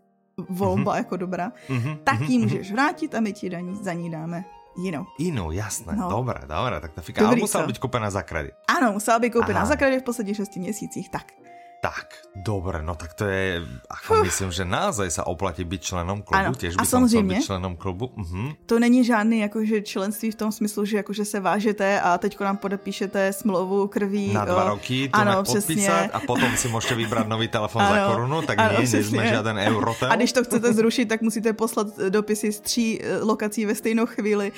[0.48, 0.96] volba mm-hmm.
[0.96, 1.98] jako dobrá, mm-hmm.
[2.04, 3.50] tak ji mhm, můžeš vrátit a my ti
[3.82, 4.44] za ní dáme
[4.78, 5.06] jinou.
[5.18, 5.96] Jinou, jasné.
[5.96, 6.08] No.
[6.08, 7.26] Dobré, dobré, tak ta fika.
[7.26, 8.54] Ale musela být koupená za kredit.
[8.78, 11.32] Ano, musela být koupená za kredit v posledních šesti měsících, tak.
[11.78, 16.50] Tak, dobre, no tak to je, ako myslím, že naozaj sa oplatí byť členom klubu,
[16.50, 16.58] ano.
[16.58, 18.10] tiež by a som chcel byť členom klubu.
[18.18, 18.50] Uh-huh.
[18.66, 22.56] To není žádný jakože členství v tom smyslu, že jakože se vážete a teďko nám
[22.58, 24.34] podepíšete smlouvu krví.
[24.34, 24.68] Na dva o...
[24.74, 28.58] roky to ano, podpísat a potom si můžete vybrat nový telefon ano, za korunu, tak
[28.58, 30.10] ano, nie, nejsme žádný eurotel.
[30.10, 34.06] A když to chcete zrušit, tak musíte poslat dopisy z tří eh, lokací ve stejnou
[34.06, 34.52] chvíli.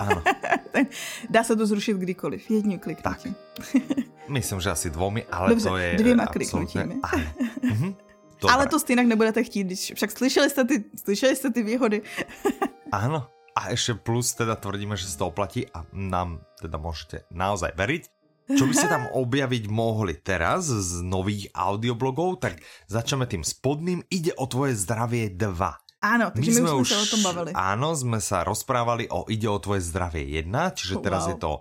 [0.00, 0.22] Ano.
[1.30, 3.34] Dá se to zrušit kdykoliv, jedním kliknutím.
[4.28, 6.26] Myslím, že asi dvomi, ale Dobře, to je dvěma
[6.56, 7.00] kliknutími.
[7.62, 7.94] Mhm.
[8.48, 12.02] Ale to stejně nebudete chtít, když však slyšeli jste ty, slyšeli jste ty výhody.
[12.92, 13.26] Ano.
[13.56, 18.04] A ještě plus teda tvrdíme, že se to oplatí a nám teda můžete naozaj veriť.
[18.46, 24.06] Čo by ste tam objaviť mohli teraz z nových audioblogov, tak začneme tým spodným.
[24.06, 25.42] Ide o tvoje zdravie 2.
[26.06, 27.50] Áno, takže my, my sme už, sa o tom bavili.
[27.56, 31.30] Áno, sme sa rozprávali o Ide o tvoje zdravie 1, čiže teraz wow.
[31.34, 31.52] je to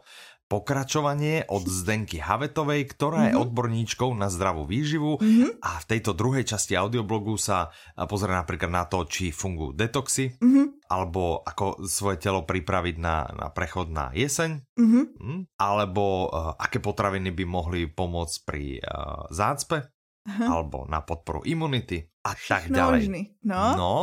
[0.56, 3.42] pokračovanie od Zdenky Havetovej, ktorá je mhm.
[3.44, 5.60] odborníčkou na zdravú výživu mm-hmm.
[5.60, 7.76] a v tejto druhej časti audioblogu sa
[8.08, 10.88] pozrie napríklad na to, či fungujú detoxy, mm-hmm.
[10.88, 15.04] alebo ako svoje telo pripraviť na, na prechod na jeseň, mm-hmm.
[15.20, 19.92] mm, alebo uh, aké potraviny by mohli pomôcť pri uh, zácpe,
[20.26, 20.56] Aha.
[20.56, 23.06] alebo na podporu imunity a tak ďalej.
[23.46, 23.62] No.
[23.78, 23.94] no,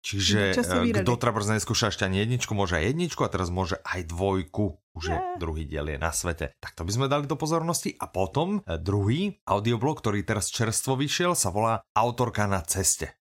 [0.00, 4.08] čiže eh, kto treba neskúša ešte ani jedničku, môže aj jedničku a teraz môže aj
[4.08, 6.50] dvojku už je druhý diel je na svete.
[6.58, 7.94] Tak to by sme dali do pozornosti.
[8.02, 13.20] A potom eh, druhý audioblog, ktorý teraz čerstvo vyšiel, sa volá Autorka na ceste.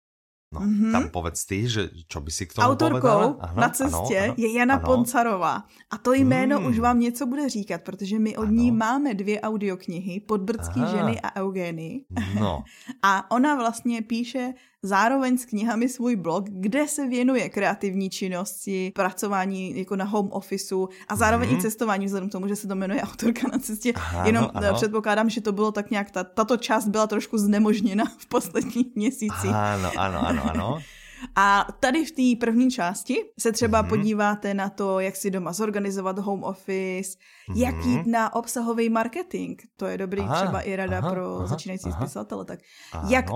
[0.55, 0.93] No, mm-hmm.
[0.95, 4.35] tam povedz ty, že čo by si k tomu Autorkou ano, na cestě ano, ano,
[4.39, 4.87] je Jana ano.
[4.87, 5.67] Poncarová.
[5.91, 6.67] A to jméno mm.
[6.67, 8.53] už vám něco bude říkat, protože my od ano.
[8.53, 10.97] ní máme dvě audioknihy, Podbrdský Aha.
[10.97, 12.05] ženy a Eugény.
[12.41, 12.65] No.
[13.03, 19.79] a ona vlastně píše zároveň s knihami svůj blog, kde se věnuje kreativní činnosti, pracování
[19.79, 21.53] jako na home officeu a zároveň mm-hmm.
[21.53, 21.63] i mhm.
[21.63, 23.93] cestování, vzhledem k tomu, že se to jmenuje autorka na cestě.
[23.93, 24.75] Ano, Jenom eh, ano.
[24.75, 29.55] předpokládám, že to bylo tak nějak, ta, tato část byla trošku znemožněna v posledních měsících.
[29.55, 30.79] Ano, ano, ano, ano.
[31.37, 33.89] A tady v té první části se třeba mm-hmm.
[33.89, 37.57] podíváte na to, jak si doma zorganizovat home office, mm-hmm.
[37.57, 37.91] jak mhm.
[37.91, 39.61] jít na obsahový marketing.
[39.77, 42.01] To je dobrý aha, třeba i rada aha, pro aha, začínající aha.
[42.01, 42.45] spisovatele.
[42.45, 42.61] Tak
[42.93, 43.09] ano.
[43.11, 43.27] jak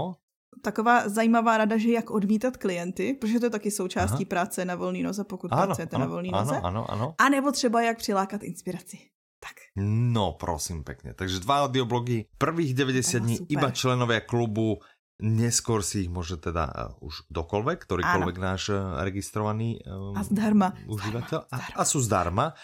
[0.62, 4.28] taková zajímavá rada, že jak odmítat klienty, protože to je taky součástí Aha.
[4.28, 6.56] práce na volný noze, pokud ano, pracujete ano, na volný noze.
[6.56, 7.14] Ano, ano, ano.
[7.18, 8.98] A nebo třeba jak přilákat inspiraci.
[9.38, 9.54] Tak.
[9.86, 11.14] No, prosím pekne.
[11.14, 14.82] Takže dva audioblogy, prvých 90 dní iba členovia klubu,
[15.22, 18.42] neskôr si ich môže teda uh, už kdokoľvek, ktorýkoľvek ano.
[18.42, 20.74] náš uh, registrovaný um, a zdarma.
[20.90, 21.38] užívateľ.
[21.54, 22.54] A, a sú zdarma,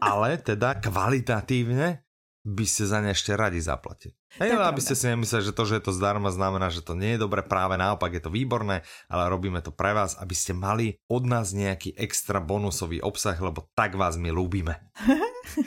[0.00, 2.00] ale teda kvalitatívne
[2.40, 4.16] by ste za ne ešte radi zaplatili.
[4.40, 7.18] Hej, aby ste si nemysleli, že to, že je to zdarma, znamená, že to nie
[7.18, 8.80] je dobré, práve naopak je to výborné,
[9.12, 13.68] ale robíme to pre vás, aby ste mali od nás nejaký extra bonusový obsah, lebo
[13.76, 14.80] tak vás my ľúbime.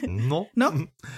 [0.08, 0.48] No.
[0.56, 0.70] no.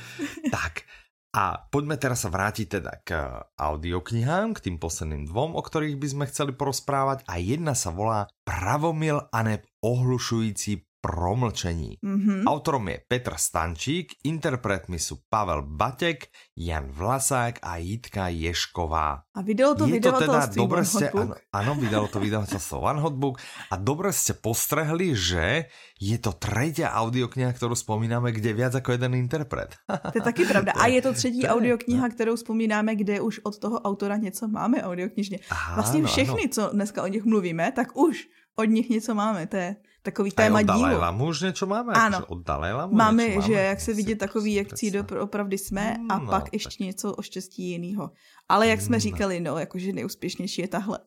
[0.55, 0.89] tak.
[1.35, 3.19] A poďme teraz sa vrátiť teda k
[3.59, 7.27] audioknihám, k tým posledným dvom, o ktorých by sme chceli porozprávať.
[7.27, 12.01] A jedna sa volá Pravomil a neb ohlušující promlčení.
[12.01, 12.49] Mm-hmm.
[12.49, 19.29] Autorom je Petr Stančík, interpretmi sú Pavel Batek, Jan Vlasák a Jitka Ješková.
[19.37, 23.37] A vydalo to je to teda dobre ste, áno, áno, vydalo to vydavateľstvo One Hotbook
[23.69, 25.69] a dobre ste postrehli, že
[26.01, 29.77] je to tretia audiokniha, ktorú spomínáme, kde je viac ako jeden interpret.
[30.15, 30.73] To je taky pravda.
[30.79, 35.39] A je to třetí audiokniha, kterou vzpomínáme, kde už od toho autora něco máme audioknižně.
[35.75, 39.47] Vlastně všechny, co dneska o nich mluvíme, tak už od nich něco máme.
[39.47, 40.81] To je takový téma dílu.
[40.81, 41.93] Dalaj Lamu už něco máme?
[41.93, 42.25] Ano.
[42.27, 43.53] Od Dalaj Lamu máme, že máme?
[43.53, 46.53] jak se vidět takový, jak cído opravdu jsme a no, pak tak.
[46.53, 48.11] ještě něco o štěstí jiného.
[48.49, 48.99] Ale jak jsme no.
[48.99, 50.99] říkali, no, jakože nejúspěšnější je tahle.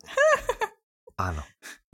[1.18, 1.42] ano.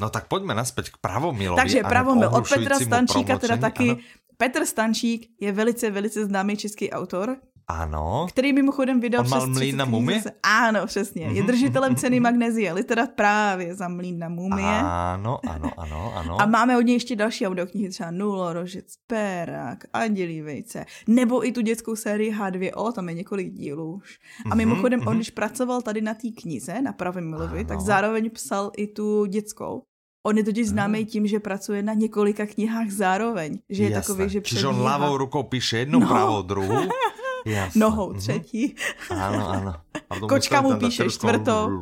[0.00, 1.54] No tak pojďme naspäť k Pravomilovi.
[1.54, 3.90] Takže Pravomil od Petra Stančíka teda taky.
[3.90, 4.00] Ano.
[4.36, 8.26] Petr Stančík je velice, velice známý český autor, ano.
[8.28, 10.22] Který mimochodem vydal On mal mlín na mumie?
[10.42, 11.22] Ano, přesně.
[11.24, 12.22] Je mhm, držitelem mhm, ceny mhm.
[12.22, 14.80] magnezie, literat právě za mlín na mumie.
[14.82, 16.40] Ano, ano, ano, ano.
[16.40, 21.52] A máme od něj ještě další audioknihy, třeba Nulo, Rožec, Pérák, Andělí vejce, nebo i
[21.52, 24.18] tu dětskou sérii H2O, tam je několik dílů už.
[24.50, 25.08] A mimochodem, mm-hmm.
[25.08, 29.26] on když pracoval tady na té knize, na pravém milovi, tak zároveň psal i tu
[29.26, 29.82] dětskou.
[30.26, 33.58] On je totiž známý tím, že pracuje na několika knihách zároveň.
[33.68, 36.08] Že je takový, že Čiže on ľavou rukou píše jednu, no.
[36.08, 36.88] pravou druhou
[37.44, 37.80] Jasne.
[37.80, 38.18] nohou mhm.
[38.18, 38.74] třetí.
[39.12, 39.72] Áno, áno.
[40.30, 41.70] Kočka mu píše čtvrtou.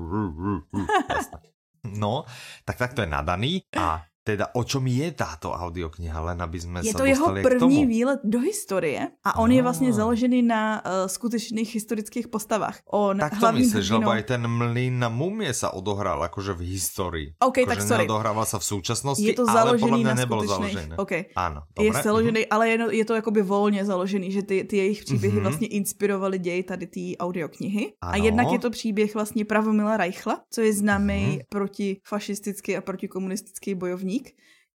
[1.82, 2.22] No,
[2.62, 6.80] tak tak to je nadaný a Teda o čom je táto audiokniha, len aby jsme
[6.86, 9.56] je to jeho první výlet do historie a on no.
[9.56, 12.78] je vlastně založený na uh, skutečných historických postavách.
[12.86, 13.98] On tak to myslíš, hrdinou...
[13.98, 17.26] lebo aj ten mlín na mumie sa odohral akože v historii.
[17.42, 18.06] OK, tak sorry.
[18.06, 20.94] Neodohrával sa v súčasnosti, je to ale podľa mňa nebolo založené.
[20.94, 21.34] OK.
[21.34, 21.90] Áno, dobre.
[21.90, 22.54] Je založený, mm-hmm.
[22.54, 25.42] ale je, je to jakoby volně založený, že ty, ty jejich příběhy mm-hmm.
[25.42, 27.98] vlastně inspirovaly děj tady té audioknihy.
[28.00, 28.12] Ano.
[28.12, 31.44] A jednak je to příběh vlastně Pravomila Reichla, co je známý mm-hmm.
[31.48, 34.11] protifašistický a protikomunistický bojovník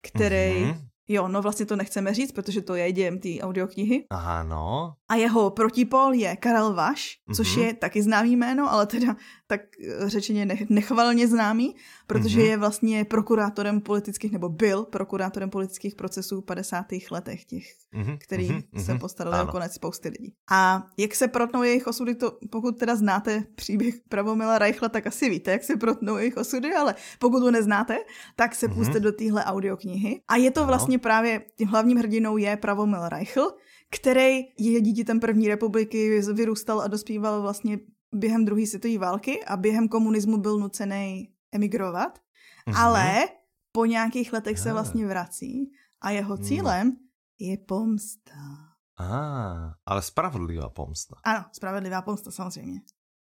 [0.02, 0.88] který mm-hmm.
[1.10, 4.06] Jo, no vlastně to nechceme říct, protože to je dějem té audioknihy.
[4.10, 4.93] Aha, no.
[5.10, 7.62] A jeho protipol je Karel Vaš, což mm-hmm.
[7.62, 9.15] je taky známý jméno, ale teda
[9.48, 11.76] tak eh, řečeně nechvalně známý,
[12.08, 12.50] protože mm-hmm.
[12.50, 16.86] je vlastně prokurátorem politických, nebo byl prokurátorem politických procesů v 50.
[17.12, 18.18] letech těch, mm-hmm.
[18.18, 18.84] který mm-hmm.
[18.86, 20.34] se postarali o konec spousty lidí.
[20.52, 25.30] A jak se protnou jejich osudy, to pokud teda znáte příběh Pravomila Reichla, tak asi
[25.30, 27.98] víte, jak se protnou jejich osudy, ale pokud ho neznáte,
[28.36, 28.74] tak se mm-hmm.
[28.74, 30.22] puste do téhle audioknihy.
[30.28, 33.52] A je to vlastně právě, tím hlavním hrdinou je Pravomil Reichl,
[33.92, 37.80] který je dítětem první republiky, vyrůstal a dospíval vlastně
[38.13, 42.78] během druhé světové války a během komunismu byl nucený emigrovat, mm-hmm.
[42.78, 43.28] ale
[43.72, 46.43] po nějakých letech se vlastně vrací a jeho no.
[46.43, 46.96] cílem no.
[47.39, 48.67] je pomsta.
[49.00, 51.15] Ah, ale spravedlivá pomsta.
[51.24, 52.82] Ano, spravedlivá pomsta samozřejmě.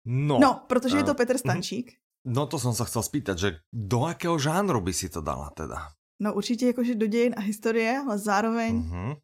[0.05, 1.39] No, no protože je to Petr mhm.
[1.39, 1.91] Stančík.
[2.25, 5.77] No to jsem se chcel spýtať, že do jakého žánru by si to dala teda?
[6.19, 9.17] No určitě jakože do dějin a historie, ale zároveň mm-hmm.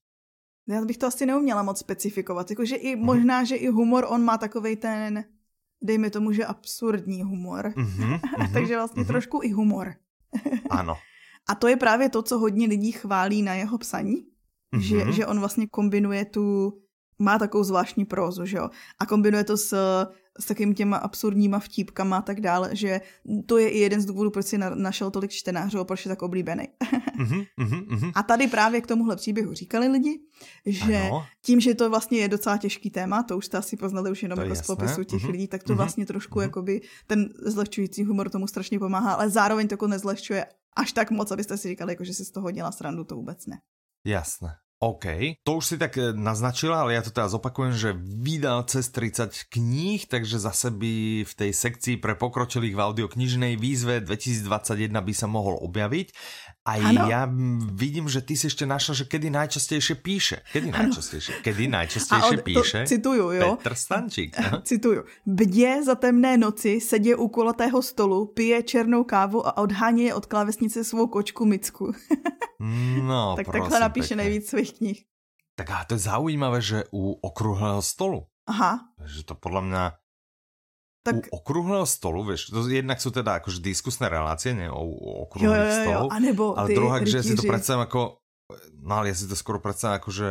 [0.67, 2.49] já bych to asi neuměla moc specifikovat.
[2.49, 3.03] Jakože i mm-hmm.
[3.03, 5.23] možná, že i humor, on má takovej ten
[5.81, 7.73] dejme tomu, že absurdní humor.
[7.77, 9.07] Mm-hmm, Takže vlastně mm-hmm.
[9.07, 9.93] trošku i humor.
[10.69, 10.95] ano.
[11.49, 14.79] A to je právě to, co hodně lidí chválí na jeho psaní, mm-hmm.
[14.79, 16.73] že, že on vlastně kombinuje tu,
[17.19, 19.73] má takovou zvláštní prózu, že jo, a kombinuje to s
[20.39, 23.01] s takým těma absurdníma vtípkama a tak dále, že
[23.45, 26.09] to je i jeden z důvodů, proč si na, našel tolik čtenářů a proč je
[26.09, 26.63] tak oblíbený.
[27.17, 28.11] mm-hmm, mm-hmm.
[28.15, 30.19] A tady právě k tomuhle příběhu říkali lidi,
[30.65, 31.25] že ano.
[31.41, 34.39] tím, že to vlastně je docela těžký téma, to už jste asi poznali už jenom
[34.39, 35.31] jako z popisu těch mm-hmm.
[35.31, 35.77] lidí, tak to mm-hmm.
[35.77, 36.43] vlastně trošku mm-hmm.
[36.43, 41.31] jakoby ten zlehčující humor tomu strašně pomáhá, ale zároveň to jako nezlehčuje až tak moc,
[41.31, 43.57] abyste si říkali, jako, že si z toho dělá srandu, to vůbec ne.
[44.05, 44.49] Jasné.
[44.77, 48.93] OK, to už si tak eh, naznačila, ale ja to teraz opakujem, že vydal cez
[48.93, 55.13] 30 kníh, takže zase by v tej sekcii pre pokročilých v audioknižnej výzve 2021 by
[55.17, 56.13] sa mohol objaviť.
[56.67, 57.07] A ano.
[57.07, 57.23] ja
[57.71, 60.43] vidím, že ty si ešte našla, že kedy najčastejšie píše.
[60.51, 60.77] Kedy ano.
[60.83, 61.39] najčastejšie?
[61.39, 62.79] Kedy najčastejšie od, píše?
[62.83, 63.47] To, cituju, jo.
[63.55, 64.35] Petr Stančík.
[64.69, 65.01] Cituju.
[65.23, 70.83] Bdě za temné noci, sedě u kulatého stolu, pije černou kávu a odháně od klávesnice
[70.83, 71.91] svou kočku Micku.
[73.01, 74.23] no, Tak prosím, takhle napíše pekne.
[74.23, 74.99] nejvíc svých knih.
[75.55, 78.27] Tak a to je zaujímavé, že u okrúhleho stolu.
[78.45, 78.93] Aha.
[79.01, 79.83] Že to podľa mňa
[81.07, 81.31] tak...
[81.31, 85.87] U okrúhleho stolu, vieš, to jednak sú teda akože diskusné relácie, nie o, o okrúhlych
[85.87, 86.11] stol,
[86.59, 88.19] ale druhá, že si to predstavím ako,
[88.83, 90.29] no ale ja si to skoro predstavím ako, že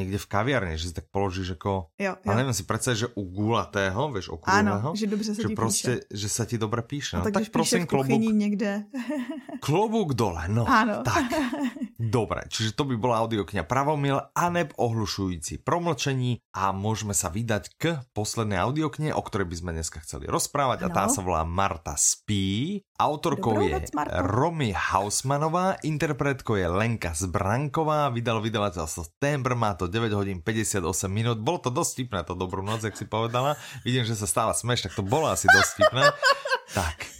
[0.00, 2.16] někde v kaviarně, že si tak položíš jako, jo, jo.
[2.26, 5.54] ale nevím si představit, že u gulatého, víš, okrúhlého, ano, že dobře se že ti
[5.54, 6.06] prostě, píše.
[6.14, 7.16] že se ti dobře píše.
[7.16, 8.84] No, tak, tak prosím, klobuk, někde.
[9.60, 10.64] klobuk dole, no.
[10.68, 11.02] Ano.
[11.04, 11.24] Tak,
[12.00, 17.76] Dobre, čiže to by bola audiokňa Pravomil a neb ohlušující promlčení a môžeme sa vydať
[17.76, 20.86] k poslednej audiokne, o ktorej by sme dneska chceli rozprávať ano.
[20.88, 22.80] a tá sa volá Marta Spí.
[22.96, 23.84] Autorkou je
[24.16, 31.38] Romy Hausmanová, interpretkou je Lenka Zbranková, vydal vydavateľstvo Tembr, má to 9 hodín 58 minút.
[31.42, 33.58] Bolo to dosť tipné, to dobrú noc, jak si povedala.
[33.82, 36.04] Vidím, že sa stále smeš, tak to bolo asi dosť tipné.
[36.78, 37.10] tak,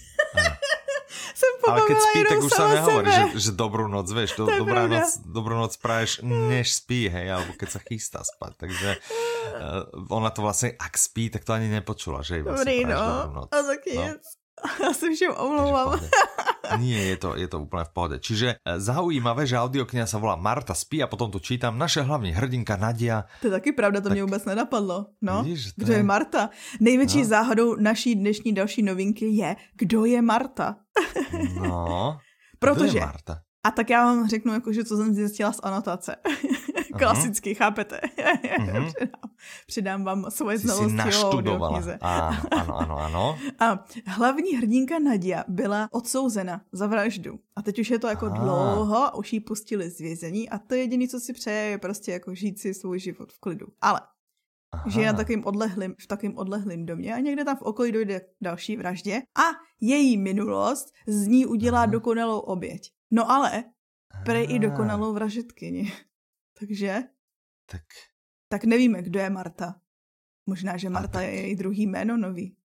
[1.71, 5.21] ale keď spí, tak už sa nehovorí, že, že dobrú noc, vieš, do, dobrá noc,
[5.25, 10.41] dobrú noc praješ, než spí, hej, alebo keď sa chystá spať, takže uh, ona to
[10.45, 12.97] vlastne, ak spí, tak to ani nepočula, že jej vlastne Dobrý, no.
[12.97, 13.49] dobrú noc.
[13.53, 14.17] A taky no.
[14.83, 16.01] Já se všem omlouvám.
[16.79, 18.17] Nie, je to, je to úplně v pohode.
[18.19, 21.79] Čiže eh, zaujímavé, že audiokniha sa volá Marta spí a potom to čítam.
[21.79, 23.25] Naše hlavní hrdinka Nadia.
[23.41, 24.13] To je taky pravda, to tak...
[24.13, 25.07] mě vůbec nenapadlo.
[25.23, 25.99] No, Vidíš, kdo je...
[25.99, 26.51] je Marta?
[26.81, 27.25] Největší no.
[27.25, 30.77] záhadou naší dnešní další novinky je, kdo je Marta.
[31.61, 32.19] no,
[32.59, 33.41] Protože, je Marta?
[33.65, 36.17] A tak já vám řeknu, jakože co jsem zjistila z anotace.
[36.99, 38.01] Klasicky, chápete?
[38.61, 38.87] Mm-hmm.
[38.87, 39.31] přidám,
[39.67, 41.99] přidám vám svoje znalosti o audioknize.
[42.01, 43.39] Ano, ano, ano.
[43.59, 47.39] A hlavní hrdinka Nadia byla odsouzena za vraždu.
[47.57, 48.45] A teď už je to jako Aha.
[48.45, 52.35] dlouho, už jí pustili z vězení a to jediné, co si přeje, je prostě jako
[52.35, 53.67] žít si svůj život v klidu.
[53.81, 54.01] Ale
[54.73, 54.85] Aha.
[54.91, 58.25] žije na takovým odlehlým, v takovým odlehlým domě a někde tam v okolí dojde k
[58.41, 59.43] další vraždě a
[59.81, 61.87] její minulost z ní udělá Aha.
[61.87, 62.93] dokonalou oběť.
[63.11, 63.75] No ale
[64.25, 65.91] prej i dokonalou vražetkyni.
[66.59, 67.11] Takže?
[67.67, 67.87] Tak.
[68.51, 69.79] Tak nevíme, kdo je Marta.
[70.47, 72.57] Možná, že Marta je její druhý jméno nový.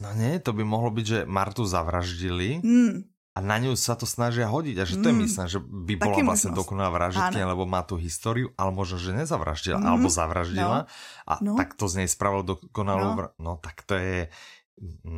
[0.00, 2.94] No nie, to by mohlo byť, že Martu zavraždili mm.
[3.36, 5.08] a na ňu sa to snažia hodiť a že to mm.
[5.08, 5.22] je hmm.
[5.28, 9.12] myslím, že by bola Taky vlastne dokonalá vraždkynia, lebo má tú históriu, ale možno, že
[9.12, 9.86] nezavraždila, mm.
[9.92, 10.90] alebo zavraždila no.
[11.28, 11.52] a no.
[11.52, 13.16] tak to z nej spravil dokonalú no.
[13.20, 13.28] Vra...
[13.36, 14.32] no tak to je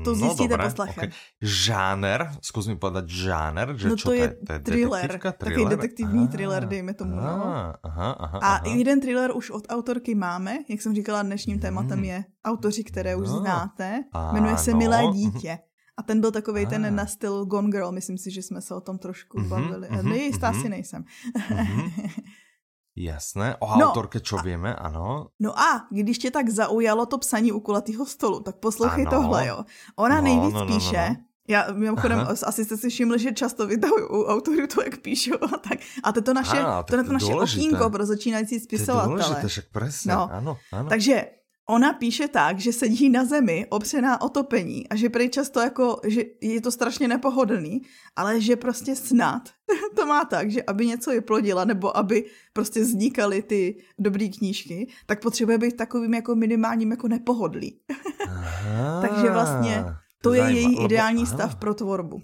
[0.04, 1.04] to no zjistíte no, poslechem.
[1.04, 1.10] Okay.
[1.42, 5.34] Žáner, zkus mi povedať žáner, že no čo to je, to je thriller, thriller?
[5.38, 7.14] Takový detektivní thriller, dejme tomu.
[7.14, 7.44] Aha, no.
[7.82, 8.74] aha, aha, a aha.
[8.74, 12.04] jeden thriller už od autorky máme, jak jsem říkala, dnešním tématem hmm.
[12.04, 13.38] je autoři, které už no.
[13.38, 14.04] znáte.
[14.32, 15.58] Jmenuje se Milé dítě.
[15.96, 18.80] A ten byl takový ten na styl Gone Girl, myslím si, že jsme se o
[18.80, 19.88] tom trošku mm-hmm, bavili.
[19.88, 20.62] Mm-hmm, Nejistá mm-hmm.
[20.62, 21.04] si nejsem.
[21.36, 22.10] Mm-hmm.
[22.96, 25.32] Jasné, o no, autorke čo a, víme, ano.
[25.40, 29.10] No a když tě tak zaujalo to psaní u kulatého stolu, tak poslouchej ano.
[29.10, 29.64] tohle, jo.
[29.96, 31.24] Ona no, nejvíc no, no, píše, no, no.
[31.48, 32.34] Já mimochodem, Aha.
[32.46, 35.78] asi jste si všimli, že často vytahují u autorů to, jak píšou a tak.
[36.02, 39.16] A to je to naše, a, to je to naše okýnko pro začínající spisovatele.
[39.16, 40.28] To je důležité, však presne, no.
[40.32, 40.88] ano, ano.
[40.88, 41.26] Takže
[41.68, 46.00] Ona píše tak, že sedí na zemi, opřená o topení a že prý často jako,
[46.06, 47.82] že je to strašně nepohodlný,
[48.16, 49.48] ale že prostě snad
[49.96, 55.22] to má tak, že aby něco vyplodila nebo aby prostě vznikaly ty dobré knížky, tak
[55.22, 57.80] potřebuje být takovým jako minimálním jako nepohodlí.
[59.02, 59.84] Takže vlastně
[60.22, 62.22] to je její ideální stav pro tvorbu.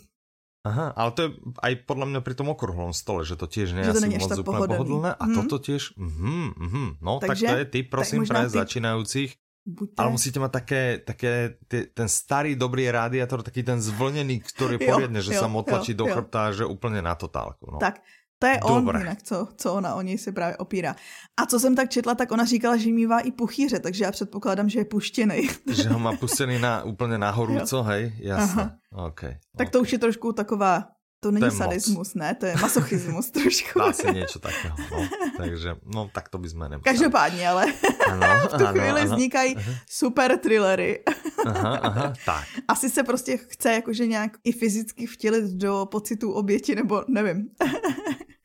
[0.66, 1.30] Aha, ale to je
[1.62, 4.66] aj podľa mňa pri tom okruhlom stole, že to tiež nie je asi moc úplne
[4.66, 5.10] pohodlné.
[5.14, 5.34] A hmm.
[5.38, 8.58] toto tiež, mm, mm, no Takže, tak to je ty, prosím, pre ty...
[8.58, 9.30] začínajúcich.
[9.68, 10.00] Buďte...
[10.00, 11.32] Ale musíte mať také, také
[11.68, 15.92] ty, ten starý dobrý radiátor, taký ten zvlnený, ktorý je poriadne, že jo, sa motlačí
[15.92, 17.76] do chrbta, že úplně na totálku.
[17.76, 17.78] No.
[17.78, 18.00] Tak,
[18.38, 18.98] to je on Dobré.
[18.98, 20.96] jinak, co, co ona o něj se právě opírá.
[21.40, 24.68] A co jsem tak četla, tak ona říkala, že mývá i puchýře, takže já předpokládám,
[24.68, 25.48] že je puštěný.
[25.72, 28.12] že ho má puštěný na, úplně nahoru, co, hej?
[28.18, 28.78] Jasné.
[28.92, 29.70] Okay, tak okay.
[29.70, 30.84] to už je trošku taková
[31.20, 32.14] to není to sadismus, moc.
[32.14, 32.34] ne?
[32.34, 33.82] To je masochismus trošku.
[33.82, 34.76] Asi něco takého.
[34.90, 35.08] No.
[35.36, 36.82] Takže, no tak to bychom nemuseli.
[36.82, 37.66] Každopádně, ale
[38.10, 39.72] ano, v tu ano, chvíli ano, vznikají aha.
[39.90, 41.04] super thrillery.
[41.46, 42.44] aha, aha, tak.
[42.68, 47.48] Asi se prostě chce jakože nějak i fyzicky vtělit do pocitu oběti, nebo nevím.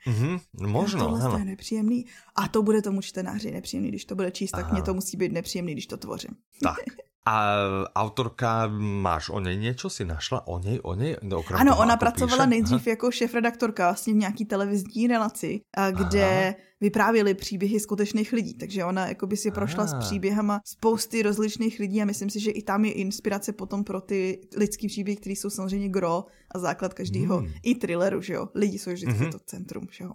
[0.07, 1.37] Mm-hmm, možno, Tohle ano.
[1.37, 2.05] je nepříjemný.
[2.35, 5.31] A to bude tomu čtenáři nepříjemný, když to bude číst, tak mě to musí být
[5.31, 6.31] nepříjemný, když to tvořím.
[6.61, 6.77] Tak.
[7.25, 7.55] A
[7.95, 9.89] autorka, máš o něj něco?
[9.89, 10.79] Si našla o něj?
[10.83, 11.17] O něj?
[11.35, 12.49] Okrem ano, ona pracovala píše?
[12.49, 12.89] nejdřív Aha.
[12.89, 16.55] jako šéf-redaktorka vlastně v nějaký televizní relaci, kde Aha.
[16.81, 18.57] vyprávěli příběhy skutečných lidí.
[18.57, 20.01] Takže ona jako by si prošla Aha.
[20.01, 24.01] s příběhama spousty rozličných lidí a myslím si, že i tam je inspirace potom pro
[24.01, 27.51] ty lidský příběhy, které jsou samozřejmě gro a základ každého hmm.
[27.63, 28.47] i thrilleru, že jo.
[28.55, 29.31] Lidi jsou vždycky hmm.
[29.31, 30.13] to centrum všeho.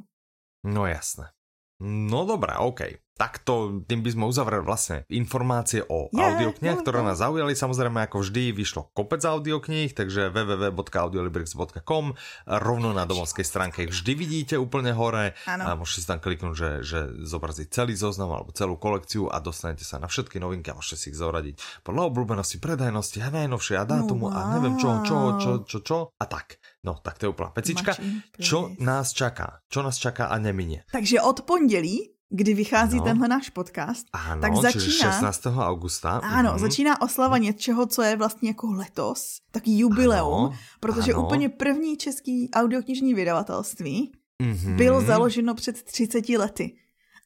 [0.64, 1.25] No jasné.
[1.81, 2.81] No dobré, OK
[3.19, 7.59] tak to, tým by sme uzavreli vlastne informácie o yeah, audioknihách, ktoré nás zaujali.
[7.59, 12.05] Samozrejme, ako vždy, vyšlo kopec audiokníh, takže www.audiolibrix.com
[12.47, 15.35] rovno na domovskej stránke vždy vidíte úplne hore.
[15.51, 15.67] Ano.
[15.67, 19.83] A môžete si tam kliknúť, že, že zobraziť celý zoznam alebo celú kolekciu a dostanete
[19.83, 23.85] sa na všetky novinky a môžete si ich zoradiť podľa obľúbenosti, predajnosti a najnovšie a
[23.85, 24.39] dátumu no, wow.
[24.39, 26.63] a neviem čo, čo, čo, čo, čo a tak.
[26.87, 27.99] No, tak to je úplná pecička.
[28.39, 29.67] Čo nás čaká?
[29.67, 30.87] Čo nás čaká a neminie?
[30.95, 33.05] Takže od pondělí kdy vychází no.
[33.05, 35.12] tenhle náš podcast, ano, tak začíná...
[35.12, 35.47] 16.
[35.47, 36.11] augusta.
[36.11, 36.59] Ano, mm.
[36.59, 41.27] začíná oslava něčeho, co je vlastně jako letos, taký jubileum, ano, protože ano.
[41.27, 44.12] úplně první český audioknižní vydavatelství
[44.43, 44.77] mm-hmm.
[44.77, 46.77] bylo založeno před 30 lety.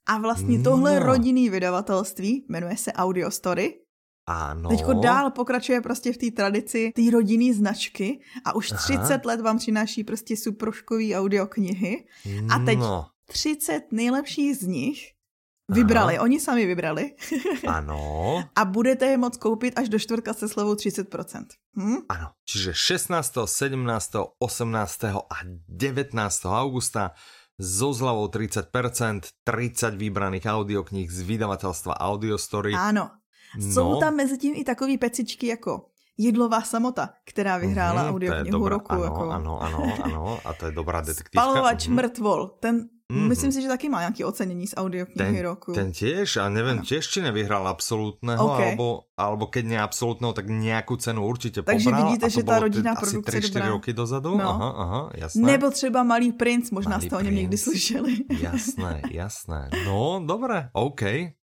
[0.06, 0.64] A vlastně no.
[0.64, 3.78] tohle rodinný vydavatelství jmenuje se Audio Story.
[4.26, 4.70] Ano.
[4.70, 9.20] Teďko dál pokračuje prostě v té tradici té rodinný značky a už 30 Aha.
[9.24, 12.04] let vám přináší prostě suproškový audioknihy.
[12.50, 14.98] A teď no 30 nejlepších z nich
[15.68, 16.24] vybrali, Aha.
[16.24, 17.16] oni sami vybrali.
[17.68, 18.44] ano.
[18.54, 21.06] A budete je moct koupit až do čtvrtka se slevou 30%.
[21.78, 21.96] Hm?
[22.08, 25.04] Ano, čiže 16., 17., 18.
[25.04, 25.36] a
[25.68, 26.44] 19.
[26.44, 27.14] augusta
[27.60, 28.68] so zľavou 30%,
[29.44, 32.74] 30 vybraných audiokníh z vydavatelstva Audiostory.
[32.74, 33.10] Ano.
[33.60, 34.00] Jsou no.
[34.00, 38.92] tam mezi tím i takové pecičky jako Jedlová samota, která vyhrála mm, audioknihu roku.
[38.92, 39.30] Ano, jako...
[39.30, 41.42] ano, ano, ano, a to je dobrá detektivka.
[41.42, 41.94] Spalovač mm.
[41.94, 43.28] mrtvol, ten Mm-hmm.
[43.28, 45.72] Myslím si, že taky má nějaké ocenění z audioknihy ten, roku.
[45.76, 46.88] Ten tiež, a nevím, ano.
[46.88, 48.72] tiež či nevyhrál absolútneho, okay.
[48.72, 52.04] alebo, alebo keď nie absolútneho, tak nějakou cenu určitě Takže pobral.
[52.08, 54.38] vidíte, že ta rodinná produkce asi 3-4 roky dozadu.
[54.38, 54.48] No.
[54.48, 55.44] Aha, aha, jasné.
[55.44, 58.16] Nebo třeba Malý princ, možná Malý jste o něm někdy slyšeli.
[58.40, 59.70] jasné, jasné.
[59.84, 61.02] No, dobré, OK.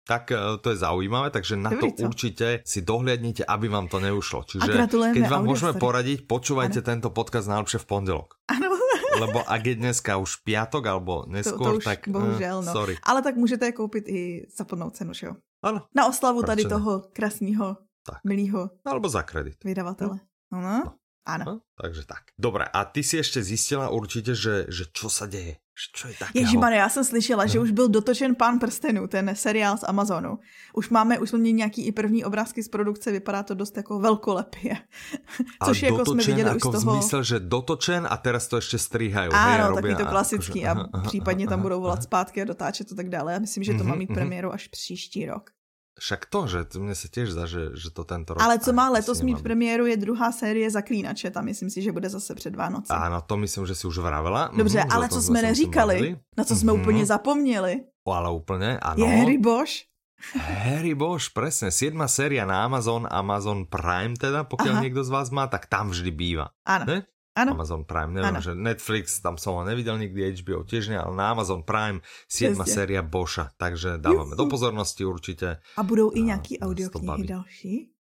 [0.08, 2.08] Tak eh, to je zaujímavé, takže na Dobrý, to co?
[2.08, 4.48] určite si dohliadnite, aby vám to neušlo.
[4.48, 6.88] Čiže keď vám môžeme poradiť, počúvajte ano.
[6.88, 8.40] tento podcast najlepšie v pondelok.
[8.48, 8.72] Ano,
[9.20, 12.72] lebo ak je dneska už piatok alebo neskôr, to, to už, tak bohužel, no.
[12.72, 12.94] sorry.
[13.02, 15.34] Ale tak můžete je koupit i za plnou cenu, že jo?
[15.62, 15.86] Ano.
[15.94, 17.76] Na oslavu tady toho krásného,
[18.24, 18.70] milého.
[18.84, 19.64] Alebo za kredit.
[19.64, 20.18] Vydavatele.
[20.52, 20.60] No.
[20.60, 20.94] no.
[21.28, 21.44] Ano.
[21.46, 22.32] No, takže tak.
[22.38, 25.60] Dobré, a ty si ještě zjistila určitě, že, že čo sa děje?
[25.78, 26.44] Čo je takého?
[26.44, 27.50] Ježímane, já jsem slyšela, no.
[27.50, 30.38] že už byl dotočen Pán prstenů, ten seriál z Amazonu.
[30.74, 33.98] Už máme, už jsme měli nějaký i první obrázky z produkce, vypadá to dost jako
[33.98, 34.76] velkolepě.
[35.64, 36.92] Což jako jsme viděli jako už z toho...
[36.92, 39.30] zmysel, že dotočen a teraz to ještě stříhají.
[39.32, 43.08] Ano, takový to klasický a, a případně tam budou volat zpátky a dotáčet a tak
[43.08, 43.32] dále.
[43.32, 44.14] Já myslím, že to má mhm, mít mhm.
[44.14, 45.50] premiéru až příští rok.
[45.99, 48.42] Však to, že to mně se těž zdá, že, že to tento rok...
[48.42, 52.09] Ale co má letos mít premiéru je druhá série Zaklínače, tam myslím si, že bude
[52.09, 52.94] zase před Vánoce.
[52.94, 54.51] Ano, to myslím, že si už vravela.
[54.57, 56.80] Dobře, mm, ale co jsme neříkali, na co jsme mm-hmm.
[56.80, 57.80] úplně zapomněli.
[58.07, 59.07] O, ale úplně, ano.
[59.07, 59.88] Je Harry Bosch.
[60.34, 61.70] Harry Bosch, presne.
[61.70, 64.82] Siedma séria na Amazon, Amazon Prime teda, pokiaľ Aha.
[64.82, 66.51] niekto z vás má, tak tam vždy býva.
[66.66, 66.90] Áno.
[66.90, 66.99] Ne?
[67.39, 67.55] Ano.
[67.55, 68.41] Amazon Prime, nevím, ano.
[68.41, 72.66] že Netflix, tam som ho nevidel nikdy, HBO tiež ne, ale na Amazon Prime 7
[72.66, 74.43] séria Boša, takže dávame Juhu.
[74.43, 75.62] do pozornosti určitě.
[75.76, 77.95] A budou i nějaký audioknihy další?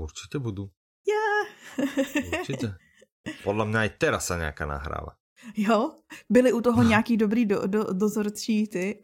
[0.00, 0.68] Určitě budou.
[1.04, 1.46] Yeah.
[2.40, 2.74] určitě.
[3.44, 5.12] Podle mě i teraz se nějaká nahrává.
[5.56, 5.92] Jo,
[6.30, 9.02] byly u toho nějaký dobrý do, do, dozorčí ty.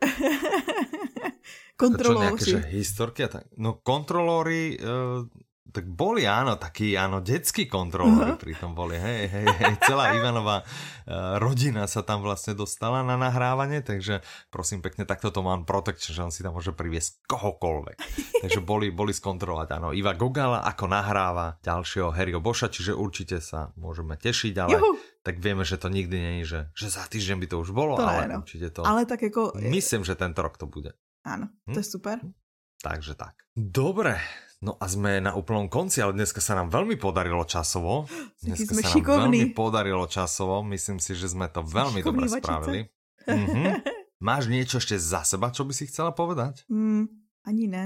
[1.80, 2.44] kontrolóři.
[2.44, 3.44] Čo, nejaké, že historky a tak.
[3.56, 5.24] No kontrolóri, uh,
[5.70, 8.42] tak boli áno, takí áno, detskí kontrolóri uh-huh.
[8.42, 13.80] pritom boli, hej, hej, hej, celá Ivanová uh, rodina sa tam vlastne dostala na nahrávanie,
[13.80, 17.96] takže prosím pekne, takto to mám protection, že on si tam môže priviesť kohokoľvek.
[18.42, 23.70] takže boli, boli skontrolovať, áno, Iva Gogala ako nahráva ďalšieho Harryho Boša, čiže určite sa
[23.78, 24.98] môžeme tešiť, ale Juhu.
[25.22, 28.04] tak vieme, že to nikdy není, že, že za týždeň by to už bolo, to
[28.04, 28.42] ale no.
[28.42, 28.82] určite to...
[28.82, 29.54] Ale tak jako...
[29.62, 30.92] Myslím, že tento rok to bude.
[31.24, 31.82] Áno, to hm?
[31.82, 32.16] je super.
[32.80, 33.44] Takže tak.
[33.52, 34.16] Dobre,
[34.60, 38.04] No a sme na úplnom konci, ale dneska sa nám veľmi podarilo časovo.
[38.44, 39.40] Dneska sa nám šikovní.
[39.40, 40.60] veľmi podarilo časovo.
[40.60, 42.80] Myslím si, že sme to veľmi dobre spravili.
[43.20, 43.84] Mhm.
[44.24, 46.64] Máš niečo ešte za seba, čo by si chcela povedať?
[46.72, 47.04] Mm,
[47.44, 47.84] ani ne.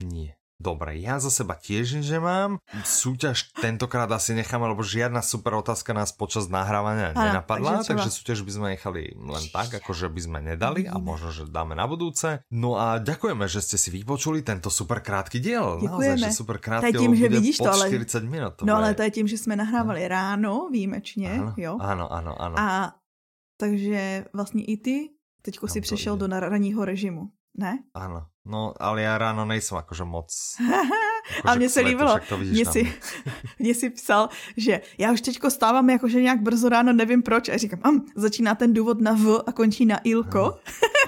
[0.00, 0.40] Nie.
[0.56, 2.64] Dobre, ja za seba tiež, že mám.
[2.80, 8.08] Súťaž tentokrát asi necháme, lebo žiadna super otázka nás počas nahrávania ano, nenapadla, takže, takže
[8.08, 11.84] súťaž by sme nechali len tak, akože by sme nedali a možno, že dáme na
[11.84, 12.40] budúce.
[12.48, 15.76] No a ďakujeme, že ste si vypočuli tento super krátky diel.
[15.76, 16.16] Děkujeme.
[16.16, 17.92] Naozaj, že super krátky, tím, že vidíš to, ale...
[17.92, 18.52] 40 minut.
[18.56, 20.08] To no ale to je tím, že jsme nahrávali no.
[20.08, 21.76] ráno výjimečně, ano, jo.
[21.80, 22.56] Ano, ano, ano.
[22.58, 22.96] A
[23.60, 25.10] takže vlastně i ty
[25.42, 27.78] teďko si přešel do ranního režimu, ne?
[27.94, 30.56] Ano, No, ale já ráno nejsem jakože moc...
[31.36, 32.94] Jako, a mně se líbilo, mě si,
[33.58, 37.48] mě si psal, že já už teďko stávám jakože nějak brzo ráno, nevím proč.
[37.48, 40.58] A říkám, am, začíná ten důvod na V a končí na Ilko.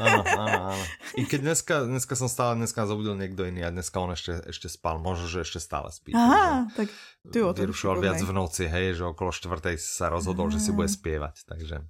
[0.01, 0.85] Ano, ano, ano.
[1.17, 4.69] I keď dneska, dneska jsem stále, dneska zobudil někdo jiný a dneska on ještě, ještě
[4.69, 4.99] spal.
[4.99, 6.15] Možno, že ještě stále spí.
[6.15, 6.89] Aha, tak
[7.33, 10.89] ty o Vyrušoval viac v noci, hej, že okolo čtvrtej sa rozhodol, že si bude
[10.89, 11.85] spievať, takže,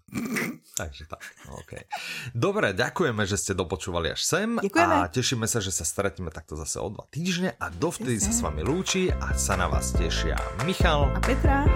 [0.75, 1.87] takže tak, no, okay.
[2.35, 4.95] Dobre, ďakujeme, že ste dopočúvali až sem Ďakujeme.
[4.99, 8.41] a tešíme sa, že sa stretneme takto zase o dva týždne a dovtedy sa s
[8.41, 11.68] vami lúči a sa na vás tešia Michal a Petra.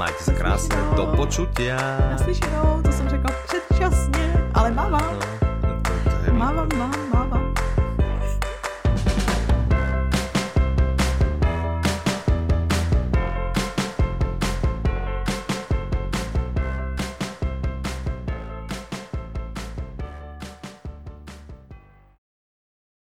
[0.00, 1.76] Majte sa krásne, do počutia.
[2.16, 4.98] Naslyšenou, to som řekla předčasně, ale mama.
[4.98, 5.33] No.